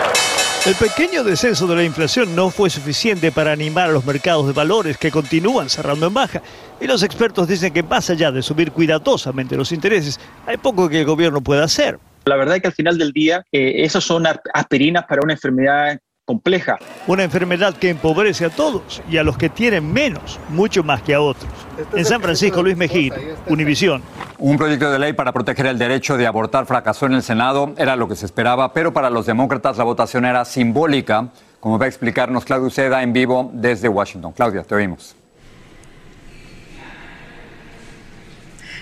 El 0.65 0.75
pequeño 0.75 1.23
descenso 1.23 1.67
de 1.67 1.77
la 1.77 1.85
inflación 1.85 2.35
no 2.35 2.51
fue 2.51 2.71
suficiente 2.71 3.31
para 3.33 3.53
animar 3.53 3.91
a 3.91 3.93
los 3.93 4.07
mercados 4.07 4.47
de 4.47 4.55
valores 4.55 4.97
que 4.97 5.11
continúan 5.11 5.69
cerrando 5.69 6.07
en 6.07 6.15
baja. 6.15 6.43
Y 6.81 6.87
los 6.87 7.03
expertos 7.03 7.47
dicen 7.47 7.73
que 7.73 7.83
más 7.83 8.09
allá 8.09 8.33
de 8.33 8.43
subir 8.43 8.73
cuidadosamente 8.73 9.57
los 9.57 9.73
intereses, 9.73 10.19
hay 10.47 10.57
poco 10.57 10.89
que 10.89 11.01
el 11.01 11.07
gobierno 11.07 11.43
pueda 11.43 11.65
hacer. 11.65 12.01
La 12.27 12.35
verdad 12.35 12.57
es 12.57 12.63
que 12.63 12.67
al 12.67 12.75
final 12.75 12.99
del 12.99 13.13
día, 13.13 13.45
eh, 13.53 13.85
esas 13.85 14.03
son 14.03 14.25
aspirinas 14.53 15.05
para 15.07 15.23
una 15.23 15.35
enfermedad 15.35 15.97
compleja. 16.25 16.77
Una 17.07 17.23
enfermedad 17.23 17.77
que 17.77 17.89
empobrece 17.89 18.47
a 18.47 18.51
todos 18.51 19.01
y 19.09 19.19
a 19.19 19.23
los 19.23 19.39
que 19.39 19.49
tienen 19.49 19.93
menos, 19.93 20.41
mucho 20.49 20.83
más 20.83 21.03
que 21.03 21.15
a 21.15 21.21
otros. 21.21 21.49
En 21.95 22.05
San 22.05 22.21
Francisco, 22.21 22.65
Luis 22.65 22.77
Mejía, 22.77 23.15
Univisión. 23.47 24.03
Un 24.39 24.59
proyecto 24.59 24.91
de 24.91 24.99
ley 24.99 25.13
para 25.13 25.33
proteger 25.33 25.67
el 25.67 25.79
derecho 25.79 26.17
de 26.17 26.27
abortar 26.27 26.67
fracasó 26.67 27.07
en 27.07 27.13
el 27.13 27.23
Senado, 27.23 27.73
era 27.79 27.95
lo 27.95 28.09
que 28.09 28.17
se 28.17 28.27
esperaba, 28.27 28.73
pero 28.73 28.93
para 28.93 29.09
los 29.09 29.25
demócratas 29.25 29.79
la 29.79 29.85
votación 29.85 30.25
era 30.25 30.45
simbólica, 30.45 31.29
como 31.61 31.79
va 31.79 31.85
a 31.85 31.89
explicarnos 31.89 32.45
Claudia 32.45 32.67
Uceda 32.67 33.05
en 33.05 33.13
vivo 33.13 33.53
desde 33.55 33.89
Washington. 33.89 34.33
Claudia, 34.33 34.65
te 34.65 34.75
oímos. 34.75 35.15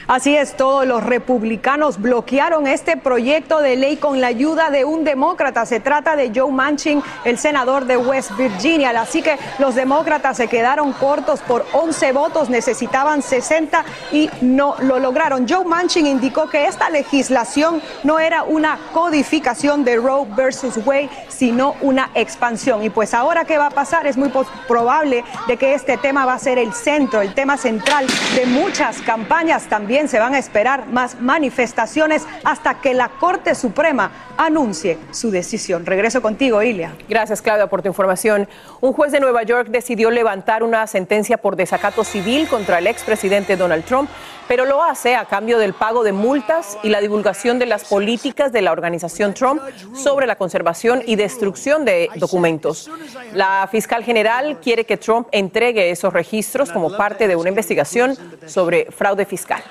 Así 0.06 0.36
es, 0.36 0.54
todos 0.54 0.86
los 0.86 1.02
republicanos 1.02 1.98
bloquearon 1.98 2.66
este 2.66 2.98
proyecto 2.98 3.60
de 3.60 3.76
ley 3.76 3.96
con 3.96 4.20
la 4.20 4.26
ayuda 4.26 4.68
de 4.68 4.84
un 4.84 5.02
demócrata. 5.02 5.64
Se 5.64 5.80
trata 5.80 6.14
de 6.14 6.30
Joe 6.34 6.52
Manchin, 6.52 7.02
el 7.24 7.38
senador 7.38 7.86
de 7.86 7.96
West 7.96 8.36
Virginia. 8.36 8.90
Así 9.00 9.22
que 9.22 9.38
los 9.58 9.74
demócratas 9.74 10.36
se 10.36 10.46
quedaron 10.46 10.92
cortos 10.92 11.40
por 11.40 11.64
11 11.72 12.12
votos, 12.12 12.50
necesitaban 12.50 13.22
60 13.22 13.82
y 14.12 14.28
no 14.42 14.76
lo 14.80 14.98
lograron. 14.98 15.48
Joe 15.48 15.64
Manchin 15.64 16.06
indicó 16.06 16.50
que 16.50 16.66
esta 16.66 16.90
legislación 16.90 17.80
no 18.02 18.18
era 18.18 18.42
una 18.42 18.78
codificación 18.92 19.84
de 19.84 19.96
Roe 19.96 20.26
versus 20.36 20.76
Wade, 20.84 21.08
sino 21.28 21.76
una 21.80 22.10
expansión. 22.14 22.84
Y 22.84 22.90
pues 22.90 23.14
ahora 23.14 23.46
qué 23.46 23.56
va 23.56 23.68
a 23.68 23.70
pasar 23.70 24.06
es 24.06 24.18
muy 24.18 24.30
probable 24.68 25.24
de 25.46 25.56
que 25.56 25.72
este 25.72 25.96
tema 25.96 26.26
va 26.26 26.34
a 26.34 26.38
ser 26.38 26.58
el 26.58 26.74
centro, 26.74 27.22
el 27.22 27.32
tema 27.32 27.56
central 27.56 28.06
de 28.34 28.44
muchas 28.44 29.00
campañas 29.00 29.64
también 29.66 29.93
se 29.94 30.18
van 30.18 30.34
a 30.34 30.38
esperar 30.38 30.88
más 30.88 31.20
manifestaciones 31.20 32.26
hasta 32.42 32.80
que 32.80 32.94
la 32.94 33.08
Corte 33.08 33.54
Suprema 33.54 34.10
anuncie 34.36 34.98
su 35.12 35.30
decisión. 35.30 35.86
Regreso 35.86 36.20
contigo, 36.20 36.62
Ilia. 36.62 36.94
Gracias, 37.08 37.40
Claudia, 37.40 37.68
por 37.68 37.80
tu 37.80 37.88
información. 37.88 38.48
Un 38.80 38.92
juez 38.92 39.12
de 39.12 39.20
Nueva 39.20 39.44
York 39.44 39.68
decidió 39.70 40.10
levantar 40.10 40.64
una 40.64 40.86
sentencia 40.88 41.36
por 41.36 41.54
desacato 41.54 42.02
civil 42.02 42.48
contra 42.48 42.78
el 42.78 42.88
expresidente 42.88 43.56
Donald 43.56 43.84
Trump, 43.84 44.10
pero 44.48 44.64
lo 44.64 44.82
hace 44.82 45.14
a 45.14 45.26
cambio 45.26 45.58
del 45.58 45.74
pago 45.74 46.02
de 46.02 46.12
multas 46.12 46.76
y 46.82 46.88
la 46.88 47.00
divulgación 47.00 47.58
de 47.58 47.66
las 47.66 47.84
políticas 47.84 48.52
de 48.52 48.62
la 48.62 48.72
organización 48.72 49.32
Trump 49.32 49.62
sobre 49.94 50.26
la 50.26 50.36
conservación 50.36 51.02
y 51.06 51.14
destrucción 51.14 51.84
de 51.84 52.10
documentos. 52.16 52.90
La 53.32 53.68
fiscal 53.70 54.02
general 54.02 54.58
quiere 54.60 54.84
que 54.84 54.96
Trump 54.96 55.28
entregue 55.30 55.90
esos 55.90 56.12
registros 56.12 56.72
como 56.72 56.96
parte 56.96 57.28
de 57.28 57.36
una 57.36 57.48
investigación 57.48 58.16
sobre 58.46 58.86
fraude 58.90 59.24
fiscal. 59.24 59.62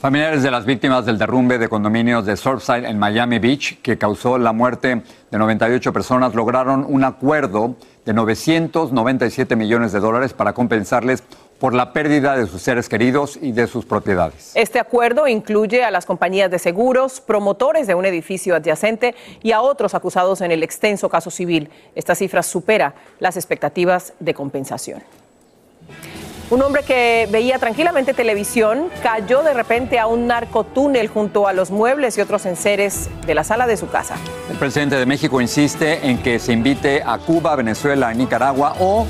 Familiares 0.00 0.42
de 0.42 0.50
las 0.50 0.66
víctimas 0.66 1.06
del 1.06 1.16
derrumbe 1.16 1.56
de 1.56 1.68
condominios 1.68 2.26
de 2.26 2.36
Surfside 2.36 2.86
en 2.86 2.98
Miami 2.98 3.38
Beach, 3.38 3.80
que 3.80 3.96
causó 3.96 4.36
la 4.36 4.52
muerte 4.52 5.00
de 5.30 5.38
98 5.38 5.90
personas, 5.90 6.34
lograron 6.34 6.84
un 6.86 7.02
acuerdo 7.02 7.76
de 8.04 8.12
997 8.12 9.56
millones 9.56 9.92
de 9.92 10.00
dólares 10.00 10.34
para 10.34 10.52
compensarles 10.52 11.22
por 11.58 11.72
la 11.72 11.94
pérdida 11.94 12.36
de 12.36 12.46
sus 12.46 12.60
seres 12.60 12.90
queridos 12.90 13.38
y 13.40 13.52
de 13.52 13.66
sus 13.66 13.86
propiedades. 13.86 14.52
Este 14.54 14.78
acuerdo 14.78 15.26
incluye 15.26 15.82
a 15.82 15.90
las 15.90 16.04
compañías 16.04 16.50
de 16.50 16.58
seguros, 16.58 17.22
promotores 17.22 17.86
de 17.86 17.94
un 17.94 18.04
edificio 18.04 18.54
adyacente 18.54 19.14
y 19.42 19.52
a 19.52 19.62
otros 19.62 19.94
acusados 19.94 20.42
en 20.42 20.50
el 20.50 20.62
extenso 20.62 21.08
caso 21.08 21.30
civil. 21.30 21.70
Esta 21.94 22.14
cifra 22.14 22.42
supera 22.42 22.94
las 23.18 23.38
expectativas 23.38 24.12
de 24.20 24.34
compensación. 24.34 25.02
Un 26.48 26.62
hombre 26.62 26.84
que 26.84 27.26
veía 27.28 27.58
tranquilamente 27.58 28.14
televisión 28.14 28.88
cayó 29.02 29.42
de 29.42 29.52
repente 29.52 29.98
a 29.98 30.06
un 30.06 30.28
narcotúnel 30.28 31.08
junto 31.08 31.48
a 31.48 31.52
los 31.52 31.72
muebles 31.72 32.16
y 32.18 32.20
otros 32.20 32.46
enseres 32.46 33.10
de 33.26 33.34
la 33.34 33.42
sala 33.42 33.66
de 33.66 33.76
su 33.76 33.88
casa. 33.88 34.14
El 34.48 34.56
presidente 34.56 34.94
de 34.94 35.06
México 35.06 35.40
insiste 35.40 36.08
en 36.08 36.18
que 36.18 36.38
se 36.38 36.52
invite 36.52 37.02
a 37.04 37.18
Cuba, 37.18 37.56
Venezuela 37.56 38.12
y 38.12 38.16
Nicaragua 38.16 38.76
o 38.78 39.08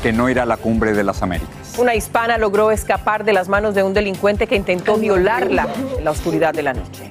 que 0.00 0.12
no 0.12 0.28
irá 0.28 0.44
a 0.44 0.46
la 0.46 0.58
cumbre 0.58 0.92
de 0.92 1.02
las 1.02 1.22
Américas. 1.22 1.76
Una 1.76 1.96
hispana 1.96 2.38
logró 2.38 2.70
escapar 2.70 3.24
de 3.24 3.32
las 3.32 3.48
manos 3.48 3.74
de 3.74 3.82
un 3.82 3.92
delincuente 3.92 4.46
que 4.46 4.54
intentó 4.54 4.96
violarla 4.96 5.66
en 5.98 6.04
la 6.04 6.12
oscuridad 6.12 6.54
de 6.54 6.62
la 6.62 6.72
noche. 6.72 7.10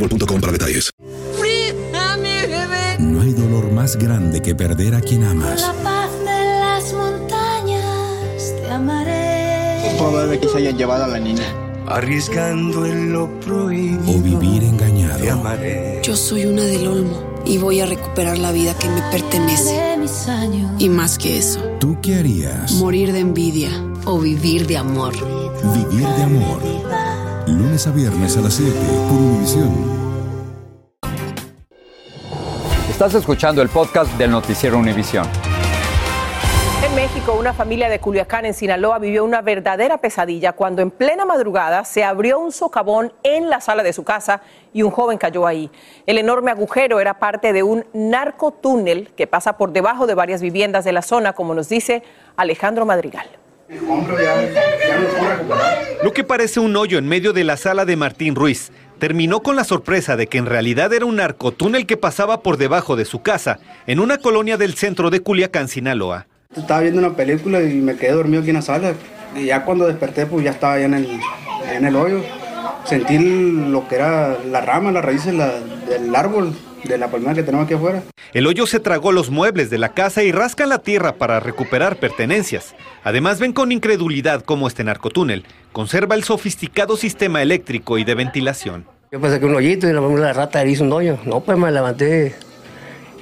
boostmobile.com 0.00 0.40
para 0.40 0.52
detalles. 0.52 0.90
No 2.98 3.22
hay 3.22 3.32
dolor 3.32 3.70
más 3.72 3.96
grande 3.96 4.40
que 4.40 4.54
perder 4.54 4.94
a 4.94 5.00
quien 5.00 5.24
amas. 5.24 5.60
La 5.60 5.72
paz 5.82 6.10
de 6.20 6.44
las 6.60 6.92
montañas 6.92 8.54
te 8.62 8.70
amaré. 8.70 9.88
Es 9.88 9.94
probable 9.94 10.38
que 10.38 10.48
se 10.48 10.58
hayan 10.58 10.76
llevado 10.76 11.04
a 11.04 11.08
la 11.08 11.18
niña. 11.18 11.44
Arriesgando 11.86 12.86
en 12.86 13.12
lo 13.12 13.28
prohibido. 13.40 14.18
O 14.18 14.20
vivir 14.20 14.62
engañado. 14.62 15.18
Te 15.18 15.30
amaré. 15.30 16.00
Yo 16.04 16.14
soy 16.16 16.44
una 16.44 16.62
del 16.62 16.86
Olmo 16.86 17.42
y 17.44 17.58
voy 17.58 17.80
a 17.80 17.86
recuperar 17.86 18.38
la 18.38 18.52
vida 18.52 18.74
que 18.74 18.88
me 18.88 19.02
pertenece. 19.10 19.98
Y 20.78 20.88
más 20.88 21.18
que 21.18 21.38
eso. 21.38 21.60
¿Tú 21.80 21.98
qué 22.00 22.16
harías? 22.16 22.72
Morir 22.72 23.12
de 23.12 23.20
envidia 23.20 23.70
o 24.04 24.18
vivir 24.18 24.66
de 24.66 24.76
amor. 24.76 25.14
Vivir 25.74 26.06
de 26.06 26.22
amor. 26.22 26.99
Lunes 27.46 27.86
a 27.86 27.90
viernes 27.90 28.36
a 28.36 28.40
las 28.40 28.54
7 28.54 28.72
por 29.08 29.18
Univisión. 29.18 30.00
Estás 32.88 33.14
escuchando 33.14 33.62
el 33.62 33.68
podcast 33.68 34.12
del 34.18 34.30
noticiero 34.30 34.78
Univisión. 34.78 35.26
En 36.84 36.94
México, 36.94 37.34
una 37.38 37.52
familia 37.52 37.88
de 37.88 37.98
Culiacán, 37.98 38.46
en 38.46 38.54
Sinaloa, 38.54 38.98
vivió 38.98 39.24
una 39.24 39.40
verdadera 39.42 39.98
pesadilla 39.98 40.52
cuando 40.52 40.82
en 40.82 40.90
plena 40.90 41.24
madrugada 41.24 41.84
se 41.84 42.04
abrió 42.04 42.38
un 42.38 42.52
socavón 42.52 43.12
en 43.22 43.48
la 43.48 43.60
sala 43.60 43.82
de 43.82 43.92
su 43.92 44.04
casa 44.04 44.42
y 44.72 44.82
un 44.82 44.90
joven 44.90 45.16
cayó 45.16 45.46
ahí. 45.46 45.70
El 46.06 46.18
enorme 46.18 46.50
agujero 46.50 47.00
era 47.00 47.18
parte 47.18 47.52
de 47.52 47.62
un 47.62 47.86
narcotúnel 47.92 49.12
que 49.16 49.26
pasa 49.26 49.56
por 49.56 49.72
debajo 49.72 50.06
de 50.06 50.14
varias 50.14 50.42
viviendas 50.42 50.84
de 50.84 50.92
la 50.92 51.02
zona, 51.02 51.32
como 51.32 51.54
nos 51.54 51.68
dice 51.68 52.02
Alejandro 52.36 52.84
Madrigal. 52.86 53.28
Lo 56.02 56.12
que 56.12 56.24
parece 56.24 56.58
un 56.58 56.76
hoyo 56.76 56.98
en 56.98 57.06
medio 57.06 57.32
de 57.32 57.44
la 57.44 57.56
sala 57.56 57.84
de 57.84 57.94
Martín 57.94 58.34
Ruiz 58.34 58.72
terminó 58.98 59.42
con 59.42 59.54
la 59.54 59.64
sorpresa 59.64 60.16
de 60.16 60.26
que 60.26 60.38
en 60.38 60.46
realidad 60.46 60.92
era 60.92 61.04
un 61.06 61.16
narcotúnel 61.16 61.86
que 61.86 61.96
pasaba 61.96 62.42
por 62.42 62.56
debajo 62.56 62.96
de 62.96 63.04
su 63.04 63.22
casa, 63.22 63.60
en 63.86 64.00
una 64.00 64.18
colonia 64.18 64.56
del 64.56 64.74
centro 64.74 65.10
de 65.10 65.20
Culiacán, 65.20 65.68
Sinaloa. 65.68 66.26
Estaba 66.54 66.80
viendo 66.80 66.98
una 66.98 67.14
película 67.14 67.62
y 67.62 67.74
me 67.74 67.96
quedé 67.96 68.12
dormido 68.12 68.40
aquí 68.40 68.50
en 68.50 68.56
la 68.56 68.62
sala. 68.62 68.94
Y 69.36 69.46
ya 69.46 69.64
cuando 69.64 69.86
desperté, 69.86 70.26
pues 70.26 70.44
ya 70.44 70.50
estaba 70.50 70.80
en 70.80 70.94
el, 70.94 71.20
en 71.72 71.84
el 71.84 71.94
hoyo. 71.94 72.22
Sentí 72.84 73.18
lo 73.18 73.86
que 73.86 73.94
era 73.94 74.36
la 74.44 74.60
rama, 74.60 74.90
las 74.90 75.04
raíces 75.04 75.32
del 75.32 76.14
árbol 76.14 76.54
de 76.84 76.98
la 76.98 77.10
palmera 77.10 77.34
que 77.34 77.42
tenemos 77.42 77.66
aquí 77.66 77.74
afuera. 77.74 78.02
El 78.32 78.46
hoyo 78.46 78.66
se 78.66 78.80
tragó 78.80 79.12
los 79.12 79.30
muebles 79.30 79.70
de 79.70 79.78
la 79.78 79.90
casa 79.90 80.22
y 80.22 80.32
rascan 80.32 80.68
la 80.68 80.78
tierra 80.78 81.14
para 81.14 81.40
recuperar 81.40 81.96
pertenencias. 81.96 82.74
Además 83.04 83.40
ven 83.40 83.52
con 83.52 83.72
incredulidad 83.72 84.42
cómo 84.44 84.68
este 84.68 84.84
narcotúnel 84.84 85.44
conserva 85.72 86.14
el 86.14 86.24
sofisticado 86.24 86.96
sistema 86.96 87.42
eléctrico 87.42 87.98
y 87.98 88.04
de 88.04 88.14
ventilación. 88.14 88.86
Yo 89.12 89.20
pensé 89.20 89.40
que 89.40 89.46
un 89.46 89.54
hoyito 89.56 89.88
y 89.88 89.92
la, 89.92 90.00
la 90.00 90.32
rata 90.32 90.64
hizo 90.64 90.84
un 90.84 90.92
hoyo. 90.92 91.18
No, 91.24 91.40
pues 91.40 91.58
me 91.58 91.70
levanté 91.72 92.34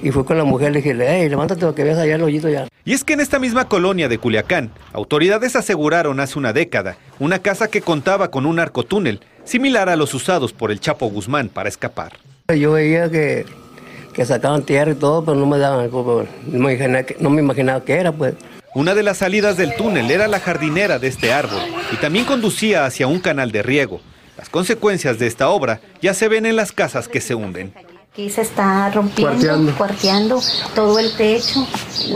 y 0.01 0.11
fui 0.11 0.23
con 0.23 0.37
la 0.37 0.43
mujer, 0.43 0.71
le 0.71 0.81
dije, 0.81 0.95
hey, 0.99 1.27
levántate 1.27 1.65
que 1.73 1.83
veas 1.83 1.97
allá 1.97 2.15
el 2.15 2.23
hoyito 2.23 2.49
ya. 2.49 2.67
Y 2.85 2.93
es 2.93 3.03
que 3.03 3.13
en 3.13 3.19
esta 3.19 3.39
misma 3.39 3.67
colonia 3.67 4.07
de 4.07 4.17
Culiacán, 4.17 4.71
autoridades 4.93 5.55
aseguraron 5.55 6.19
hace 6.19 6.39
una 6.39 6.53
década 6.53 6.97
una 7.19 7.39
casa 7.39 7.67
que 7.67 7.81
contaba 7.81 8.31
con 8.31 8.45
un 8.45 8.55
narcotúnel, 8.55 9.19
similar 9.43 9.89
a 9.89 9.97
los 9.97 10.13
usados 10.13 10.53
por 10.53 10.71
el 10.71 10.79
Chapo 10.79 11.07
Guzmán 11.07 11.49
para 11.49 11.69
escapar. 11.69 12.13
Yo 12.55 12.71
veía 12.71 13.09
que, 13.11 13.45
que 14.13 14.25
sacaban 14.25 14.63
tierra 14.63 14.91
y 14.91 14.95
todo, 14.95 15.23
pero 15.23 15.37
no 15.37 15.45
me 15.45 15.59
daban, 15.59 15.89
no 15.91 16.25
me, 16.47 16.73
imaginaba, 16.73 17.05
no 17.19 17.29
me 17.29 17.41
imaginaba 17.41 17.83
qué 17.85 17.93
era, 17.93 18.11
pues. 18.11 18.33
Una 18.73 18.95
de 18.95 19.03
las 19.03 19.17
salidas 19.17 19.57
del 19.57 19.75
túnel 19.75 20.09
era 20.09 20.27
la 20.27 20.39
jardinera 20.39 20.99
de 20.99 21.07
este 21.07 21.31
árbol 21.31 21.61
y 21.91 21.97
también 21.97 22.25
conducía 22.25 22.85
hacia 22.85 23.07
un 23.07 23.19
canal 23.19 23.51
de 23.51 23.63
riego. 23.63 24.01
Las 24.37 24.49
consecuencias 24.49 25.19
de 25.19 25.27
esta 25.27 25.49
obra 25.49 25.81
ya 26.01 26.13
se 26.13 26.27
ven 26.27 26.45
en 26.45 26.55
las 26.55 26.71
casas 26.71 27.07
que 27.07 27.21
se 27.21 27.35
hunden. 27.35 27.73
Aquí 28.11 28.29
se 28.31 28.41
está 28.41 28.89
rompiendo, 28.89 29.71
cuarteando, 29.77 30.41
todo 30.73 30.97
el 30.97 31.15
techo. 31.15 31.67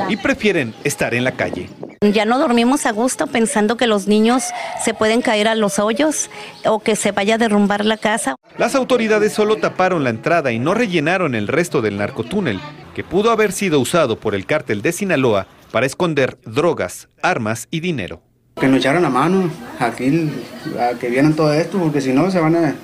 Y 0.10 0.17
prefieren 0.17 0.73
estar 0.84 1.13
en 1.13 1.23
la 1.23 1.34
calle. 1.34 1.69
Ya 2.01 2.25
no 2.25 2.39
dormimos 2.39 2.88
a 2.88 2.91
gusto 2.91 3.27
pensando 3.27 3.77
que 3.77 3.86
los 3.86 4.08
niños 4.08 4.43
se 4.84 4.95
pueden 4.95 5.21
caer 5.21 5.47
a 5.47 5.56
los 5.56 5.77
hoyos 5.77 6.32
o 6.65 6.79
que 6.79 6.95
se 6.95 7.12
vaya 7.12 7.36
a 7.36 7.38
derrumbar 7.38 7.86
la 7.86 7.97
casa. 7.97 8.36
Las 8.58 8.73
autoridades 8.73 9.34
solo 9.34 9.58
taparon 9.58 10.03
la 10.03 10.10
entrada 10.10 10.51
y 10.51 10.58
no 10.58 10.73
rellenaron 10.73 11.36
el 11.36 11.47
resto 11.47 11.82
del 11.82 11.97
narcotúnel, 11.97 12.60
que 12.95 13.03
pudo 13.03 13.29
haber 13.29 13.51
sido 13.51 13.79
usado 13.79 14.19
por 14.19 14.34
el 14.34 14.47
cártel 14.47 14.82
de 14.82 14.91
Sinaloa 14.93 15.45
para 15.71 15.86
esconder 15.86 16.39
drogas, 16.43 17.08
armas 17.21 17.67
y 17.69 17.82
dinero. 17.82 18.21
Que 18.60 18.67
nos 18.67 18.79
echaran 18.79 19.03
la 19.03 19.10
mano 19.10 19.49
aquí, 19.79 20.32
a 20.79 20.97
que 20.97 21.10
vieran 21.10 21.36
todo 21.36 21.53
esto, 21.53 21.77
porque 21.77 22.01
si 22.01 22.13
no 22.13 22.29
se 22.32 22.39
van 22.39 22.56
a 22.56 22.75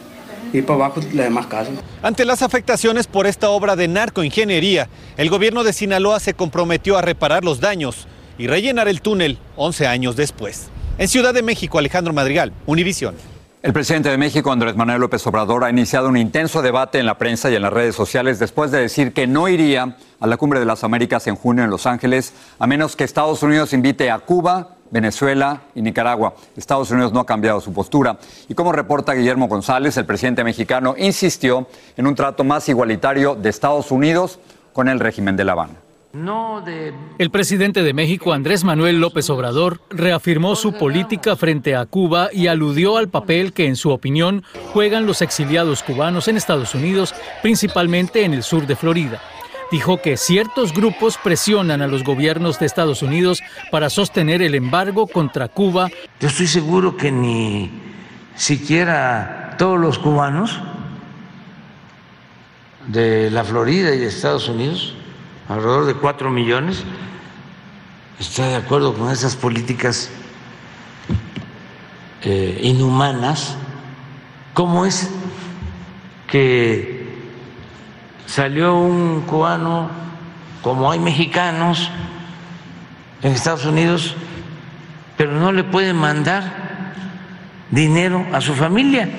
y 0.54 0.62
para 0.62 0.86
abajo 0.86 1.02
las 1.14 1.26
demás 1.26 1.48
casas. 1.48 1.74
Ante 2.02 2.26
las 2.26 2.42
afectaciones 2.42 3.08
por 3.08 3.28
esta 3.28 3.50
obra 3.50 3.76
de 3.76 3.88
narcoingeniería, 3.88 4.90
el 5.18 5.30
gobierno 5.30 5.64
de 5.64 5.74
Sinaloa 5.74 6.20
se 6.20 6.34
comprometió 6.34 6.98
a 6.98 7.02
reparar 7.02 7.44
los 7.44 7.60
daños 7.60 8.08
y 8.38 8.48
rellenar 8.48 8.88
el 8.88 9.02
túnel 9.02 9.38
11 9.56 9.88
años 9.88 10.16
después. 10.16 10.70
En 10.98 11.08
Ciudad 11.08 11.34
de 11.34 11.44
México, 11.44 11.78
Alejandro 11.80 12.14
Madrigal, 12.14 12.54
Univisión. 12.66 13.16
El 13.62 13.74
presidente 13.74 14.08
de 14.08 14.18
México, 14.18 14.54
Andrés 14.54 14.78
Manuel 14.78 15.02
López 15.02 15.28
Obrador, 15.28 15.66
ha 15.66 15.70
iniciado 15.70 16.08
un 16.08 16.16
intenso 16.16 16.62
debate 16.62 16.98
en 16.98 17.06
la 17.06 17.18
prensa 17.18 17.52
y 17.52 17.56
en 17.56 17.62
las 17.62 17.74
redes 17.74 17.94
sociales 17.94 18.40
después 18.40 18.72
de 18.72 18.80
decir 18.80 19.12
que 19.12 19.28
no 19.28 19.50
iría 19.50 19.98
a 20.22 20.28
la 20.28 20.38
Cumbre 20.38 20.62
de 20.62 20.66
las 20.66 20.86
Américas 20.86 21.28
en 21.28 21.36
junio 21.36 21.66
en 21.66 21.70
Los 21.70 21.86
Ángeles, 21.86 22.34
a 22.58 22.68
menos 22.68 22.96
que 22.96 23.04
Estados 23.04 23.44
Unidos 23.44 23.74
invite 23.74 24.12
a 24.12 24.20
Cuba, 24.20 24.78
Venezuela 24.92 25.62
y 25.76 25.82
Nicaragua. 25.82 26.34
Estados 26.56 26.92
Unidos 26.92 27.14
no 27.14 27.20
ha 27.20 27.26
cambiado 27.26 27.62
su 27.62 27.74
postura. 27.74 28.18
Y 28.48 28.54
como 28.54 28.72
reporta 28.72 29.14
Guillermo 29.14 29.48
González, 29.48 29.98
el 29.98 30.06
presidente 30.06 30.44
mexicano 30.44 30.96
insistió 30.98 31.68
en 31.98 32.08
un 32.08 32.16
trato 32.16 32.44
más 32.44 32.68
igualitario 32.70 33.36
de 33.36 33.50
Estados 33.50 33.92
Unidos 33.92 34.40
con 34.74 34.88
el 34.88 35.00
régimen 35.00 35.36
de 35.36 35.46
La 35.46 35.54
Habana. 35.54 35.76
El 37.20 37.30
presidente 37.30 37.84
de 37.84 37.94
México, 37.94 38.34
Andrés 38.34 38.64
Manuel 38.64 39.00
López 39.00 39.30
Obrador, 39.30 39.80
reafirmó 39.92 40.56
su 40.56 40.74
política 40.74 41.36
frente 41.36 41.76
a 41.76 41.86
Cuba 41.86 42.30
y 42.34 42.48
aludió 42.48 42.98
al 42.98 43.10
papel 43.10 43.54
que, 43.54 43.68
en 43.68 43.76
su 43.76 43.92
opinión, 43.92 44.44
juegan 44.74 45.06
los 45.06 45.22
exiliados 45.22 45.84
cubanos 45.84 46.28
en 46.28 46.38
Estados 46.38 46.74
Unidos, 46.74 47.14
principalmente 47.44 48.26
en 48.26 48.34
el 48.34 48.42
sur 48.42 48.66
de 48.66 48.76
Florida 48.76 49.22
dijo 49.72 50.02
que 50.02 50.18
ciertos 50.18 50.74
grupos 50.74 51.18
presionan 51.18 51.82
a 51.82 51.88
los 51.88 52.04
gobiernos 52.04 52.60
de 52.60 52.66
Estados 52.66 53.02
Unidos 53.02 53.42
para 53.72 53.90
sostener 53.90 54.42
el 54.42 54.56
embargo 54.56 55.08
contra 55.08 55.48
Cuba. 55.48 55.90
Yo 56.20 56.28
estoy 56.28 56.48
seguro 56.48 56.98
que 56.98 57.12
ni 57.12 57.72
siquiera 58.36 59.56
todos 59.58 59.80
los 59.80 60.00
cubanos 60.00 60.60
de 62.88 63.30
la 63.30 63.44
Florida 63.44 63.94
y 63.94 64.00
de 64.00 64.08
Estados 64.08 64.50
Unidos, 64.50 64.96
alrededor 65.48 65.86
de 65.86 65.94
cuatro 65.94 66.32
millones, 66.32 66.84
está 68.20 68.48
de 68.48 68.56
acuerdo 68.56 68.94
con 68.94 69.12
esas 69.12 69.36
políticas 69.36 70.10
eh, 72.24 72.60
inhumanas. 72.64 73.56
¿Cómo 74.54 74.86
es 74.86 75.10
que 76.28 76.99
salió 78.30 78.78
un 78.78 79.22
cubano, 79.22 79.90
como 80.62 80.92
hay 80.92 81.00
mexicanos 81.00 81.90
en 83.24 83.32
Estados 83.32 83.66
Unidos, 83.66 84.16
pero 85.18 85.32
no 85.32 85.52
le 85.52 85.64
pueden 85.64 85.96
mandar 85.96 86.94
dinero 87.72 88.24
a 88.32 88.40
su 88.40 88.54
familia. 88.54 89.10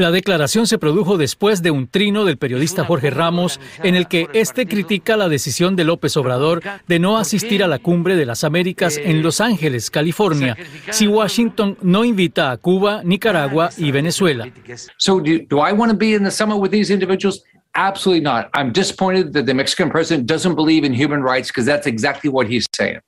La 0.00 0.10
declaración 0.10 0.66
se 0.66 0.78
produjo 0.78 1.18
después 1.18 1.62
de 1.62 1.70
un 1.70 1.86
trino 1.86 2.24
del 2.24 2.38
periodista 2.38 2.86
Jorge 2.86 3.10
Ramos 3.10 3.60
en 3.82 3.94
el 3.94 4.08
que 4.08 4.28
este 4.32 4.64
critica 4.64 5.18
la 5.18 5.28
decisión 5.28 5.76
de 5.76 5.84
López 5.84 6.16
Obrador 6.16 6.62
de 6.88 6.98
no 6.98 7.18
asistir 7.18 7.62
a 7.62 7.68
la 7.68 7.80
cumbre 7.80 8.16
de 8.16 8.24
las 8.24 8.42
Américas 8.42 8.96
en 8.96 9.22
Los 9.22 9.42
Ángeles, 9.42 9.90
California, 9.90 10.56
si 10.88 11.06
Washington 11.06 11.76
no 11.82 12.06
invita 12.06 12.50
a 12.50 12.56
Cuba, 12.56 13.02
Nicaragua 13.04 13.68
y 13.76 13.90
Venezuela. 13.90 14.50
So 14.96 15.20
do, 15.20 15.40
do 15.50 15.58
I 15.58 15.74
want 15.74 15.92
to 15.92 15.98
be 15.98 16.14
in 16.14 16.24
the 16.24 16.30
summit 16.30 16.56
with 16.56 16.70
these 16.70 16.90
individuals? 16.90 17.42
Absolutely 17.74 18.24
not. 18.24 18.48
I'm 18.54 18.72
disappointed 18.72 19.34
that 19.34 19.44
the 19.44 19.52
Mexican 19.52 19.90
president 19.90 20.26
doesn't 20.26 20.54
believe 20.54 20.86
in 20.86 20.94
human 20.94 21.22
rights 21.22 21.50
because 21.50 21.66
that's 21.66 21.86
exactly 21.86 22.30
what 22.30 22.46
he's 22.48 22.66
saying. 22.74 23.00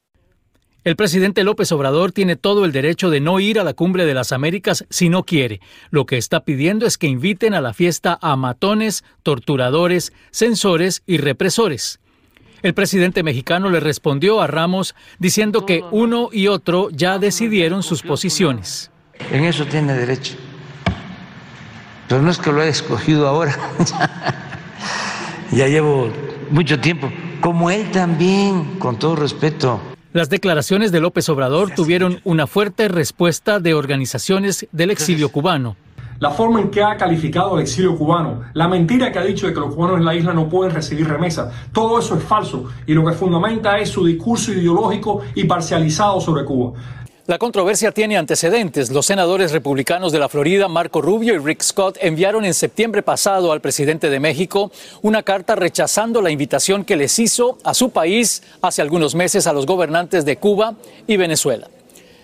El 0.85 0.97
presidente 0.97 1.45
López 1.45 1.71
Obrador 1.71 2.11
tiene 2.11 2.35
todo 2.35 2.65
el 2.65 2.73
derecho 2.73 3.09
de 3.09 3.21
no 3.21 3.39
ir 3.39 3.61
a 3.61 3.65
la 3.65 3.73
cumbre 3.73 4.05
de 4.05 4.15
las 4.15 4.33
Américas 4.33 4.85
si 4.91 5.09
no 5.09 5.23
quiere. 5.23 5.61
Lo 5.91 6.07
que 6.07 6.19
está 6.19 6.41
pidiendo 6.41 6.87
es 6.87 6.99
que 6.99 7.07
inviten 7.07 7.55
a 7.55 7.61
la 7.61 7.73
fiesta 7.73 8.19
a 8.21 8.35
matones, 8.35 9.05
torturadores, 9.23 10.13
censores 10.33 11.05
y 11.07 11.19
represores. 11.19 12.01
El 12.63 12.75
presidente 12.75 13.23
mexicano 13.23 13.71
le 13.71 13.79
respondió 13.79 14.41
a 14.41 14.49
Ramos 14.49 14.97
diciendo 15.21 15.67
que 15.67 15.85
uno 15.93 16.31
y 16.33 16.49
otro 16.49 16.91
ya 16.91 17.19
decidieron 17.21 17.85
sus 17.85 18.03
posiciones. 18.03 18.91
En 19.31 19.45
eso 19.45 19.65
tiene 19.67 19.93
derecho. 19.93 20.35
Pero 22.09 22.23
no 22.23 22.31
es 22.31 22.39
que 22.39 22.51
lo 22.51 22.61
haya 22.61 22.71
escogido 22.71 23.29
ahora. 23.29 23.57
ya 25.53 25.69
llevo 25.69 26.11
mucho 26.51 26.81
tiempo. 26.81 27.09
Como 27.41 27.71
él 27.71 27.89
también, 27.93 28.81
con 28.81 28.99
todo 28.99 29.15
respeto. 29.15 29.92
Las 30.13 30.29
declaraciones 30.29 30.93
de 30.93 31.01
López 31.01 31.27
Obrador 31.31 31.71
tuvieron 31.71 32.21
una 32.25 32.47
fuerte 32.47 32.89
respuesta 32.89 33.61
de 33.61 33.73
organizaciones 33.73 34.67
del 34.71 34.91
exilio 34.91 35.31
cubano. 35.31 35.75
La 36.19 36.31
forma 36.31 36.61
en 36.61 36.71
que 36.71 36.83
ha 36.83 36.99
calificado 36.99 37.55
al 37.55 37.63
exilio 37.63 37.97
cubano, 37.97 38.43
la 38.53 38.69
mentira 38.69 39.11
que 39.11 39.19
ha 39.19 39.25
dicho 39.25 39.47
de 39.47 39.55
que 39.55 39.61
los 39.61 39.75
cubanos 39.75 39.97
en 39.97 40.05
la 40.05 40.15
isla 40.15 40.35
no 40.35 40.51
pueden 40.51 40.75
recibir 40.75 41.09
remesas, 41.09 41.53
todo 41.73 41.99
eso 41.99 42.15
es 42.17 42.23
falso 42.23 42.67
y 42.87 42.93
lo 42.93 43.07
que 43.07 43.13
fundamenta 43.13 43.79
es 43.79 43.89
su 43.89 44.05
discurso 44.05 44.53
ideológico 44.53 45.23
y 45.35 45.45
parcializado 45.45 46.21
sobre 46.21 46.45
Cuba. 46.45 46.79
La 47.29 47.39
controversia 47.39 47.93
tiene 47.93 48.17
antecedentes. 48.17 48.91
Los 48.91 49.07
senadores 49.07 49.53
republicanos 49.53 50.11
de 50.11 50.19
la 50.19 50.29
Florida, 50.29 50.67
Marco 50.67 51.01
Rubio 51.01 51.35
y 51.35 51.39
Rick 51.39 51.63
Scott, 51.63 51.97
enviaron 52.01 52.45
en 52.45 52.53
septiembre 52.53 53.05
pasado 53.05 53.53
al 53.53 53.61
presidente 53.61 54.11
de 54.11 54.19
México 54.19 54.73
una 55.03 55.23
carta 55.23 55.55
rechazando 55.55 56.21
la 56.21 56.33
invitación 56.33 56.85
que 56.85 56.97
les 56.97 57.17
hizo 57.21 57.59
a 57.63 57.75
su 57.75 57.91
país 57.91 58.43
hace 58.61 58.83
algunos 58.83 59.15
meses 59.15 59.47
a 59.47 59.53
los 59.53 59.67
gobernantes 59.67 60.25
de 60.25 60.37
Cuba 60.37 60.75
y 61.07 61.17
Venezuela. 61.17 61.69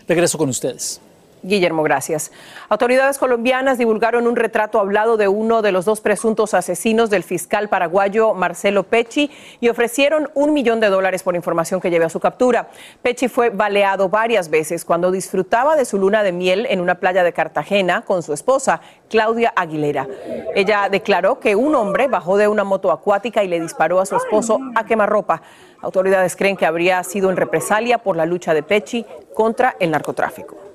Regreso 0.09 0.37
con 0.37 0.49
ustedes. 0.49 1.01
Guillermo, 1.43 1.83
gracias. 1.83 2.33
Autoridades 2.69 3.19
colombianas 3.19 3.79
divulgaron 3.79 4.27
un 4.27 4.37
retrato 4.37 4.81
hablado 4.81 5.17
de 5.17 5.29
uno 5.29 5.63
de 5.63 5.73
los 5.73 5.85
dos 5.85 6.01
presuntos 6.01 6.55
asesinos 6.55 7.11
del 7.11 7.23
fiscal 7.23 7.69
paraguayo 7.69 8.35
Marcelo 8.35 8.83
Pecci 8.83 9.31
y 9.61 9.69
ofrecieron 9.69 10.31
un 10.35 10.53
millón 10.53 10.81
de 10.81 10.89
dólares 10.89 11.23
por 11.23 11.37
información 11.37 11.81
que 11.81 11.91
lleve 11.91 12.05
a 12.05 12.11
su 12.11 12.21
captura. 12.21 12.69
Pecci 13.03 13.29
fue 13.29 13.51
baleado 13.51 14.09
varias 14.09 14.51
veces 14.51 14.85
cuando 14.85 15.11
disfrutaba 15.11 15.77
de 15.77 15.85
su 15.85 15.99
luna 15.99 16.23
de 16.23 16.33
miel 16.33 16.67
en 16.69 16.81
una 16.81 16.97
playa 16.97 17.23
de 17.23 17.33
Cartagena 17.33 18.03
con 18.03 18.23
su 18.23 18.33
esposa, 18.33 18.81
Claudia 19.09 19.53
Aguilera. 19.55 20.07
Ella 20.55 20.89
declaró 20.91 21.39
que 21.41 21.57
un 21.57 21.75
hombre 21.75 22.09
bajó 22.09 22.37
de 22.37 22.49
una 22.49 22.65
moto 22.65 22.91
acuática 22.91 23.45
y 23.45 23.49
le 23.49 23.61
disparó 23.61 24.01
a 24.01 24.07
su 24.07 24.17
esposo 24.17 24.59
a 24.75 24.85
quemarropa. 24.85 25.43
Autoridades 25.81 26.35
creen 26.35 26.57
que 26.57 26.67
habría 26.67 27.03
sido 27.05 27.31
en 27.31 27.37
represalia 27.37 27.99
por 27.99 28.17
la 28.17 28.27
lucha 28.27 28.53
de 28.55 28.63
Pecci 28.63 29.07
contra 29.35 29.77
el 29.79 29.91
narcotráfico. 29.91 30.68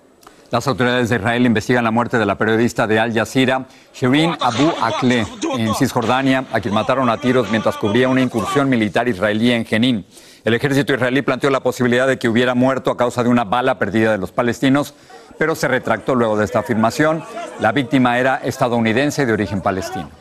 Las 0.53 0.67
autoridades 0.67 1.09
de 1.09 1.15
Israel 1.15 1.47
investigan 1.47 1.83
la 1.83 1.89
muerte 1.89 2.19
de 2.19 2.27
la 2.27 2.37
periodista 2.37 2.85
de 2.85 2.99
Al 2.99 3.11
Jazeera, 3.11 3.65
Shirin 3.91 4.35
Abu 4.39 4.71
Akleh, 4.79 5.25
en 5.57 5.73
Cisjordania, 5.73 6.45
a 6.53 6.59
quien 6.59 6.75
mataron 6.75 7.09
a 7.09 7.17
tiros 7.17 7.49
mientras 7.49 7.75
cubría 7.75 8.07
una 8.07 8.21
incursión 8.21 8.69
militar 8.69 9.07
israelí 9.07 9.51
en 9.51 9.65
Jenin. 9.65 10.05
El 10.45 10.53
ejército 10.53 10.93
israelí 10.93 11.23
planteó 11.23 11.49
la 11.49 11.61
posibilidad 11.61 12.05
de 12.05 12.19
que 12.19 12.29
hubiera 12.29 12.53
muerto 12.53 12.91
a 12.91 12.97
causa 12.97 13.23
de 13.23 13.29
una 13.29 13.45
bala 13.45 13.79
perdida 13.79 14.11
de 14.11 14.19
los 14.19 14.31
palestinos, 14.31 14.93
pero 15.39 15.55
se 15.55 15.67
retractó 15.67 16.13
luego 16.13 16.37
de 16.37 16.45
esta 16.45 16.59
afirmación. 16.59 17.23
La 17.59 17.71
víctima 17.71 18.19
era 18.19 18.35
estadounidense 18.35 19.25
de 19.25 19.33
origen 19.33 19.59
palestino. 19.59 20.11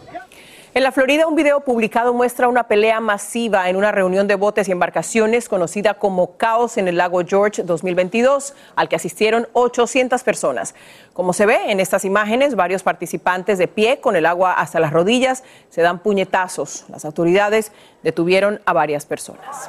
En 0.75 0.85
la 0.85 0.91
Florida, 0.91 1.27
un 1.27 1.35
video 1.35 1.61
publicado 1.61 2.15
muestra 2.15 2.49
una 2.49 2.63
pelea 2.63 2.99
masiva 2.99 3.69
en 3.69 3.77
una 3.77 3.93
reunión 3.93 4.27
de 4.27 4.37
botes 4.37 4.69
y 4.69 4.73
embarcaciones 4.73 5.51
conocida 5.51 5.93
como 5.93 6.39
Caos 6.39 6.79
en 6.79 6.89
el 6.89 6.97
lago 6.97 7.21
George 7.27 7.63
2022, 7.63 8.55
al 8.75 8.89
que 8.89 8.97
asistieron 8.97 9.47
800 9.53 10.23
personas. 10.23 10.75
Como 11.13 11.35
se 11.35 11.45
ve 11.45 11.71
en 11.71 11.79
estas 11.79 12.07
imágenes, 12.07 12.55
varios 12.55 12.83
participantes 12.83 13.59
de 13.59 13.69
pie 13.69 14.01
con 14.01 14.17
el 14.17 14.25
agua 14.25 14.55
hasta 14.55 14.81
las 14.81 14.95
rodillas 14.95 15.45
se 15.69 15.83
dan 15.83 15.99
puñetazos. 15.99 16.87
Las 16.89 17.05
autoridades 17.05 17.71
detuvieron 18.03 18.63
a 18.65 18.73
varias 18.73 19.05
personas. 19.05 19.69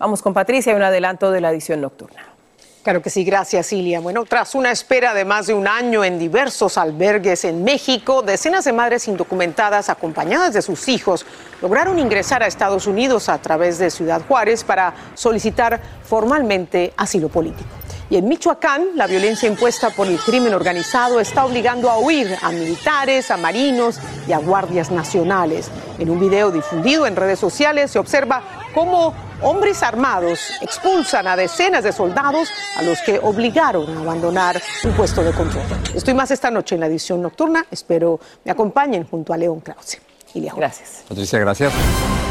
Vamos 0.00 0.20
con 0.20 0.34
Patricia 0.34 0.72
y 0.72 0.74
un 0.76 0.82
adelanto 0.82 1.30
de 1.30 1.40
la 1.40 1.52
edición 1.52 1.80
nocturna. 1.80 2.37
Claro 2.82 3.02
que 3.02 3.10
sí, 3.10 3.24
gracias 3.24 3.72
Ilia. 3.72 4.00
Bueno, 4.00 4.24
tras 4.24 4.54
una 4.54 4.70
espera 4.70 5.12
de 5.12 5.24
más 5.24 5.48
de 5.48 5.54
un 5.54 5.66
año 5.66 6.04
en 6.04 6.18
diversos 6.18 6.78
albergues 6.78 7.44
en 7.44 7.64
México, 7.64 8.22
decenas 8.22 8.64
de 8.64 8.72
madres 8.72 9.08
indocumentadas 9.08 9.90
acompañadas 9.90 10.54
de 10.54 10.62
sus 10.62 10.88
hijos 10.88 11.26
lograron 11.60 11.98
ingresar 11.98 12.42
a 12.42 12.46
Estados 12.46 12.86
Unidos 12.86 13.28
a 13.28 13.38
través 13.38 13.78
de 13.78 13.90
Ciudad 13.90 14.22
Juárez 14.26 14.62
para 14.62 14.94
solicitar 15.14 15.80
formalmente 16.04 16.94
asilo 16.96 17.28
político. 17.28 17.68
Y 18.10 18.16
en 18.16 18.26
Michoacán, 18.26 18.86
la 18.94 19.06
violencia 19.06 19.48
impuesta 19.48 19.90
por 19.90 20.06
el 20.06 20.18
crimen 20.18 20.54
organizado 20.54 21.20
está 21.20 21.44
obligando 21.44 21.90
a 21.90 21.98
huir 21.98 22.34
a 22.40 22.50
militares, 22.50 23.30
a 23.30 23.36
marinos 23.36 24.00
y 24.26 24.32
a 24.32 24.38
guardias 24.38 24.90
nacionales. 24.90 25.70
En 25.98 26.08
un 26.08 26.18
video 26.18 26.50
difundido 26.50 27.06
en 27.06 27.16
redes 27.16 27.38
sociales 27.38 27.90
se 27.90 27.98
observa 27.98 28.57
cómo 28.74 29.14
hombres 29.42 29.82
armados 29.82 30.40
expulsan 30.60 31.26
a 31.26 31.36
decenas 31.36 31.84
de 31.84 31.92
soldados 31.92 32.48
a 32.76 32.82
los 32.82 33.00
que 33.00 33.18
obligaron 33.18 33.96
a 33.96 34.00
abandonar 34.00 34.60
un 34.84 34.92
puesto 34.92 35.22
de 35.22 35.32
control. 35.32 35.64
Estoy 35.94 36.14
más 36.14 36.30
esta 36.30 36.50
noche 36.50 36.74
en 36.74 36.80
la 36.80 36.86
edición 36.86 37.22
nocturna. 37.22 37.64
Espero 37.70 38.20
me 38.44 38.50
acompañen 38.50 39.06
junto 39.06 39.32
a 39.32 39.36
León 39.36 39.60
Krause. 39.60 39.98
Ilia, 40.34 40.52
Gracias. 40.54 41.04
Patricia, 41.08 41.38
gracias. 41.38 41.72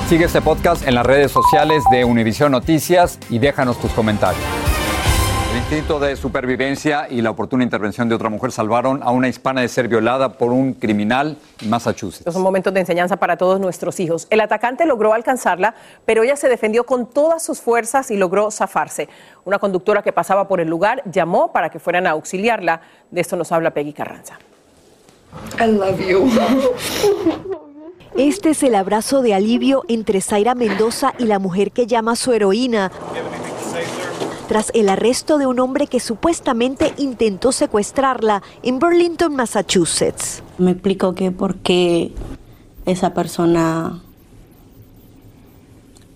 Sigue 0.08 0.26
este 0.26 0.41
podcast 0.41 0.88
en 0.88 0.95
las 0.95 1.06
redes 1.06 1.32
sociales 1.32 1.84
de 1.91 2.06
Univision 2.06 2.52
Noticias 2.52 3.19
y 3.30 3.39
déjanos 3.39 3.80
tus 3.80 3.91
comentarios. 3.91 4.43
El 5.67 5.73
instinto 5.73 5.99
de 5.99 6.15
supervivencia 6.15 7.08
y 7.10 7.21
la 7.21 7.32
oportuna 7.32 7.62
intervención 7.62 8.08
de 8.08 8.15
otra 8.15 8.30
mujer 8.30 8.53
salvaron 8.53 9.03
a 9.03 9.12
una 9.12 9.27
hispana 9.27 9.60
de 9.60 9.67
ser 9.67 9.89
violada 9.89 10.32
por 10.32 10.53
un 10.53 10.71
criminal 10.71 11.36
en 11.62 11.69
Massachusetts. 11.69 12.21
Estos 12.21 12.36
son 12.36 12.43
momentos 12.43 12.73
de 12.73 12.80
enseñanza 12.80 13.17
para 13.17 13.36
todos 13.36 13.60
nuestros 13.60 13.99
hijos. 13.99 14.27
El 14.30 14.39
atacante 14.39 14.86
logró 14.86 15.12
alcanzarla, 15.13 15.75
pero 16.06 16.23
ella 16.23 16.38
se 16.38 16.47
defendió 16.47 16.86
con 16.86 17.06
todas 17.06 17.43
sus 17.43 17.60
fuerzas 17.60 18.12
y 18.12 18.15
logró 18.15 18.49
zafarse. 18.49 19.10
Una 19.43 19.60
conductora 19.60 20.01
que 20.01 20.13
pasaba 20.13 20.47
por 20.47 20.62
el 20.62 20.69
lugar 20.69 21.03
llamó 21.03 21.51
para 21.51 21.69
que 21.69 21.80
fueran 21.80 22.08
a 22.08 22.12
auxiliarla. 22.12 22.80
De 23.12 23.19
esto 23.19 23.36
nos 23.36 23.51
habla 23.51 23.71
Peggy 23.71 23.91
Carranza. 23.91 24.39
I 25.60 25.67
love 25.67 25.99
you. 25.99 26.32
Este 28.15 28.51
es 28.51 28.63
el 28.63 28.73
abrazo 28.73 29.21
de 29.21 29.34
alivio 29.34 29.84
entre 29.89 30.21
Zaira 30.21 30.56
Mendoza 30.56 31.13
y 31.19 31.25
la 31.25 31.39
mujer 31.39 31.71
que 31.71 31.88
llama 31.88 32.15
su 32.15 32.32
heroína 32.32 32.89
tras 34.48 34.72
el 34.74 34.90
arresto 34.90 35.38
de 35.38 35.46
un 35.46 35.60
hombre 35.60 35.88
que 35.88 36.00
supuestamente 36.00 36.94
intentó 36.98 37.52
secuestrarla 37.52 38.42
en 38.64 38.80
Burlington, 38.80 39.36
Massachusetts. 39.36 40.42
Me 40.58 40.72
explico 40.72 41.14
que 41.14 41.32
por 41.32 41.58
qué 41.58 42.12
esa 42.86 43.14
persona 43.14 44.02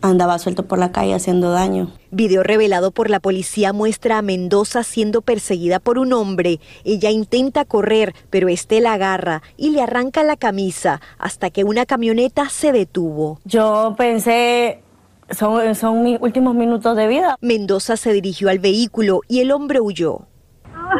andaba 0.01 0.39
suelto 0.39 0.65
por 0.65 0.79
la 0.79 0.91
calle 0.91 1.13
haciendo 1.13 1.51
daño. 1.51 1.91
Video 2.09 2.43
revelado 2.43 2.91
por 2.91 3.09
la 3.09 3.19
policía 3.19 3.71
muestra 3.71 4.17
a 4.17 4.21
Mendoza 4.21 4.83
siendo 4.83 5.21
perseguida 5.21 5.79
por 5.79 5.99
un 5.99 6.13
hombre. 6.13 6.59
Ella 6.83 7.11
intenta 7.11 7.65
correr, 7.65 8.15
pero 8.29 8.49
este 8.49 8.81
la 8.81 8.93
agarra 8.93 9.43
y 9.57 9.69
le 9.69 9.81
arranca 9.81 10.23
la 10.23 10.37
camisa 10.37 11.01
hasta 11.17 11.49
que 11.49 11.63
una 11.63 11.85
camioneta 11.85 12.49
se 12.49 12.71
detuvo. 12.71 13.39
Yo 13.45 13.93
pensé, 13.97 14.81
son, 15.31 15.75
son 15.75 16.03
mis 16.03 16.19
últimos 16.21 16.55
minutos 16.55 16.95
de 16.95 17.07
vida. 17.07 17.37
Mendoza 17.41 17.97
se 17.97 18.13
dirigió 18.13 18.49
al 18.49 18.59
vehículo 18.59 19.21
y 19.27 19.39
el 19.39 19.51
hombre 19.51 19.79
huyó. 19.79 20.27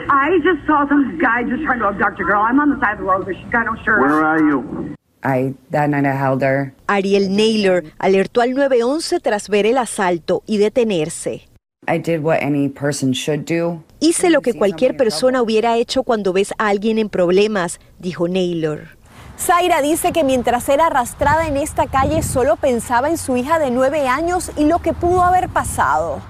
I 0.10 0.40
just 0.44 0.66
saw 0.66 0.88
some 0.88 1.18
guy 1.18 1.44
just 1.44 1.64
trying 1.64 1.80
to 1.80 1.88
abduct 1.88 2.20
a 2.20 2.24
girl. 2.24 2.42
I'm 2.42 2.60
on 2.60 2.70
the 2.70 2.80
side 2.80 2.94
of 2.94 3.00
the 3.00 3.04
road, 3.04 3.26
but 3.26 3.36
she's 3.36 3.52
got 3.52 3.66
no 3.66 3.76
shirt. 3.84 4.00
Where 4.00 4.24
are 4.24 4.40
you? 4.40 4.96
I, 5.24 5.54
that 5.72 5.90
night 5.90 6.06
I 6.06 6.16
held 6.16 6.42
her. 6.42 6.74
Ariel 6.88 7.30
Naylor 7.30 7.84
alertó 8.00 8.42
al 8.42 8.54
911 8.54 9.20
tras 9.20 9.50
ver 9.50 9.66
el 9.66 9.78
asalto 9.78 10.44
y 10.48 10.58
detenerse. 10.58 11.48
I 11.88 11.98
did 11.98 12.22
what 12.22 12.42
any 12.42 12.70
person 12.70 13.12
should 13.12 13.46
do. 13.46 13.84
Hice 14.00 14.30
lo 14.30 14.42
que 14.42 14.54
cualquier 14.54 14.96
persona 14.96 15.42
hubiera 15.42 15.78
hecho 15.78 16.04
cuando 16.04 16.32
ves 16.32 16.54
a 16.58 16.68
alguien 16.68 16.98
en 16.98 17.10
problemas, 17.10 17.80
dijo 18.00 18.28
Naylor. 18.28 18.98
Zaira 19.42 19.82
dice 19.82 20.12
que 20.12 20.24
mientras 20.24 20.70
era 20.70 20.86
arrastrada 20.86 21.48
en 21.48 21.58
esta 21.58 21.88
calle 21.88 22.22
solo 22.22 22.58
pensaba 22.58 23.10
en 23.10 23.18
su 23.18 23.36
hija 23.38 23.58
de 23.58 23.72
nueve 23.72 24.08
años 24.08 24.52
y 24.56 24.66
lo 24.66 24.80
que 24.80 24.94
pudo 24.94 25.24
haber 25.24 25.50
pasado. 25.50 26.22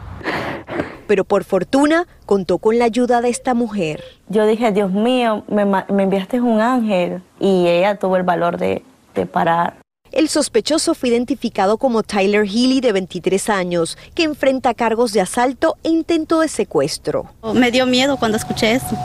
pero 1.08 1.26
por 1.26 1.44
fortuna 1.44 2.08
contó 2.26 2.58
con 2.58 2.80
la 2.80 2.86
ayuda 2.86 3.20
de 3.20 3.28
esta 3.28 3.54
mujer. 3.54 4.02
Yo 4.30 4.46
dije, 4.46 4.72
Dios 4.72 4.92
mío, 4.94 5.44
me, 5.50 5.66
me 5.66 6.04
enviaste 6.04 6.40
un 6.40 6.62
ángel 6.62 7.22
y 7.38 7.68
ella 7.68 7.96
tuvo 7.96 8.16
el 8.16 8.24
valor 8.24 8.58
de, 8.58 8.82
de 9.14 9.26
parar. 9.26 9.74
El 10.14 10.30
sospechoso 10.30 10.94
fue 10.94 11.10
identificado 11.10 11.78
como 11.78 12.04
Tyler 12.04 12.46
Healy, 12.46 12.80
de 12.80 12.94
23 12.94 13.50
años, 13.50 13.98
que 14.16 14.24
enfrenta 14.24 14.74
cargos 14.74 15.12
de 15.12 15.20
asalto 15.20 15.76
e 15.84 15.90
intento 15.90 16.40
de 16.40 16.48
secuestro. 16.48 17.26
Me 17.54 17.72
dio 17.72 17.86
miedo 17.86 18.16
cuando 18.16 18.38
escuché 18.38 18.72
eso. 18.72 18.98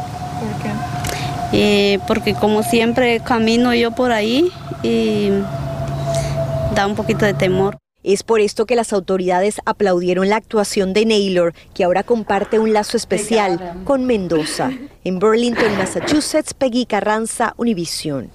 Eh, 1.59 2.01
porque 2.07 2.35
como 2.35 2.63
siempre 2.63 3.21
camino 3.21 3.73
yo 3.73 3.91
por 3.91 4.13
ahí 4.13 4.53
y 4.83 5.31
da 6.75 6.87
un 6.87 6.95
poquito 6.95 7.25
de 7.25 7.33
temor. 7.33 7.79
Es 8.03 8.23
por 8.23 8.41
esto 8.41 8.67
que 8.67 8.77
las 8.77 8.93
autoridades 8.93 9.63
aplaudieron 9.65 10.29
la 10.29 10.37
actuación 10.37 10.93
de 10.93 11.07
Naylor, 11.07 11.55
que 11.75 11.85
ahora 11.85 12.03
comparte 12.03 12.59
un 12.59 12.75
lazo 12.75 12.99
especial 12.99 13.81
con 13.85 14.05
Mendoza. 14.05 14.71
En 15.03 15.19
Burlington, 15.19 15.79
Massachusetts, 15.79 16.53
Peggy 16.53 16.85
Carranza, 16.85 17.55
Univision. 17.57 18.31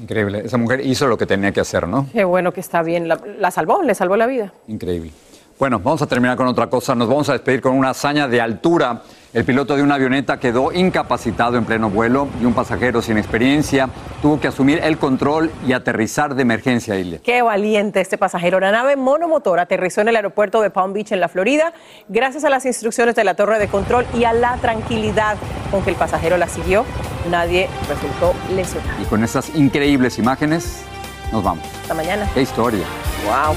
Increíble. 0.00 0.42
Esa 0.46 0.56
mujer 0.56 0.80
hizo 0.86 1.06
lo 1.06 1.18
que 1.18 1.26
tenía 1.26 1.52
que 1.52 1.60
hacer, 1.60 1.86
¿no? 1.86 2.06
Qué 2.14 2.24
bueno 2.24 2.52
que 2.52 2.60
está 2.60 2.82
bien. 2.82 3.08
La, 3.08 3.20
la 3.38 3.50
salvó, 3.50 3.82
le 3.82 3.94
salvó 3.94 4.16
la 4.16 4.26
vida. 4.26 4.54
Increíble. 4.68 5.10
Bueno, 5.58 5.78
vamos 5.80 6.00
a 6.00 6.06
terminar 6.06 6.36
con 6.38 6.46
otra 6.46 6.68
cosa. 6.68 6.94
Nos 6.94 7.08
vamos 7.08 7.28
a 7.28 7.34
despedir 7.34 7.60
con 7.60 7.74
una 7.74 7.90
hazaña 7.90 8.26
de 8.26 8.40
altura. 8.40 9.02
El 9.34 9.44
piloto 9.44 9.74
de 9.74 9.82
una 9.82 9.96
avioneta 9.96 10.38
quedó 10.38 10.70
incapacitado 10.72 11.56
en 11.58 11.64
pleno 11.64 11.90
vuelo 11.90 12.28
y 12.40 12.44
un 12.44 12.54
pasajero 12.54 13.02
sin 13.02 13.18
experiencia 13.18 13.88
tuvo 14.22 14.38
que 14.38 14.46
asumir 14.46 14.78
el 14.84 14.96
control 14.96 15.50
y 15.66 15.72
aterrizar 15.72 16.36
de 16.36 16.42
emergencia, 16.42 16.96
Ilia. 16.96 17.18
Qué 17.18 17.42
valiente 17.42 18.00
este 18.00 18.16
pasajero. 18.16 18.60
La 18.60 18.70
nave 18.70 18.94
monomotor 18.94 19.58
aterrizó 19.58 20.02
en 20.02 20.08
el 20.08 20.14
aeropuerto 20.14 20.62
de 20.62 20.70
Palm 20.70 20.92
Beach, 20.92 21.10
en 21.10 21.18
la 21.18 21.28
Florida, 21.28 21.72
gracias 22.08 22.44
a 22.44 22.48
las 22.48 22.64
instrucciones 22.64 23.16
de 23.16 23.24
la 23.24 23.34
torre 23.34 23.58
de 23.58 23.66
control 23.66 24.06
y 24.14 24.22
a 24.22 24.32
la 24.32 24.56
tranquilidad 24.58 25.36
con 25.72 25.82
que 25.82 25.90
el 25.90 25.96
pasajero 25.96 26.36
la 26.36 26.46
siguió. 26.46 26.84
Nadie 27.28 27.68
resultó 27.88 28.34
lesionado. 28.54 29.02
Y 29.02 29.04
con 29.06 29.24
esas 29.24 29.52
increíbles 29.56 30.16
imágenes, 30.20 30.84
nos 31.32 31.42
vamos. 31.42 31.66
Hasta 31.82 31.94
mañana. 31.94 32.30
Qué 32.34 32.42
historia. 32.42 32.84
Wow. 33.24 33.56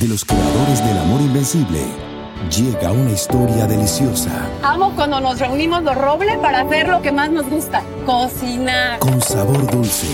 De 0.00 0.08
los 0.08 0.26
creadores 0.26 0.84
del 0.84 0.98
amor 0.98 1.22
invencible, 1.22 1.80
llega 2.54 2.92
una 2.92 3.12
historia 3.12 3.66
deliciosa. 3.66 4.30
Amo 4.62 4.92
cuando 4.94 5.20
nos 5.20 5.38
reunimos 5.38 5.82
los 5.84 5.94
robles 5.96 6.36
para 6.36 6.60
hacer 6.60 6.88
lo 6.88 7.00
que 7.00 7.12
más 7.12 7.30
nos 7.30 7.48
gusta, 7.48 7.82
cocinar. 8.04 8.98
Con 8.98 9.22
sabor 9.22 9.70
dulce, 9.70 10.08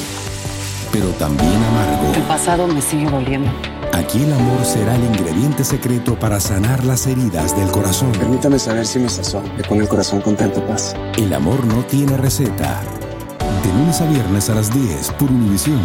pero 0.92 1.09
también 1.18 1.51
amargo. 1.51 2.14
El 2.14 2.23
pasado 2.23 2.68
me 2.68 2.81
sigue 2.81 3.11
doliendo. 3.11 3.51
Aquí 3.92 4.23
el 4.23 4.33
amor 4.33 4.64
será 4.64 4.95
el 4.95 5.03
ingrediente 5.03 5.64
secreto 5.64 6.16
para 6.16 6.38
sanar 6.38 6.85
las 6.85 7.09
heridas 7.09 7.57
del 7.57 7.68
corazón. 7.73 8.12
Permítame 8.12 8.61
saber 8.61 8.87
si 8.87 9.01
mi 9.01 9.09
sazón 9.09 9.51
le 9.57 9.64
pone 9.64 9.83
el 9.83 9.88
corazón 9.88 10.21
contento 10.21 10.64
paz. 10.64 10.95
El 11.18 11.33
amor 11.35 11.66
no 11.66 11.83
tiene 11.87 12.16
receta. 12.16 12.83
De 13.64 13.73
lunes 13.73 14.01
a 14.01 14.07
viernes 14.07 14.49
a 14.49 14.55
las 14.55 14.73
10 14.73 15.11
por 15.18 15.29
Univisión. 15.29 15.81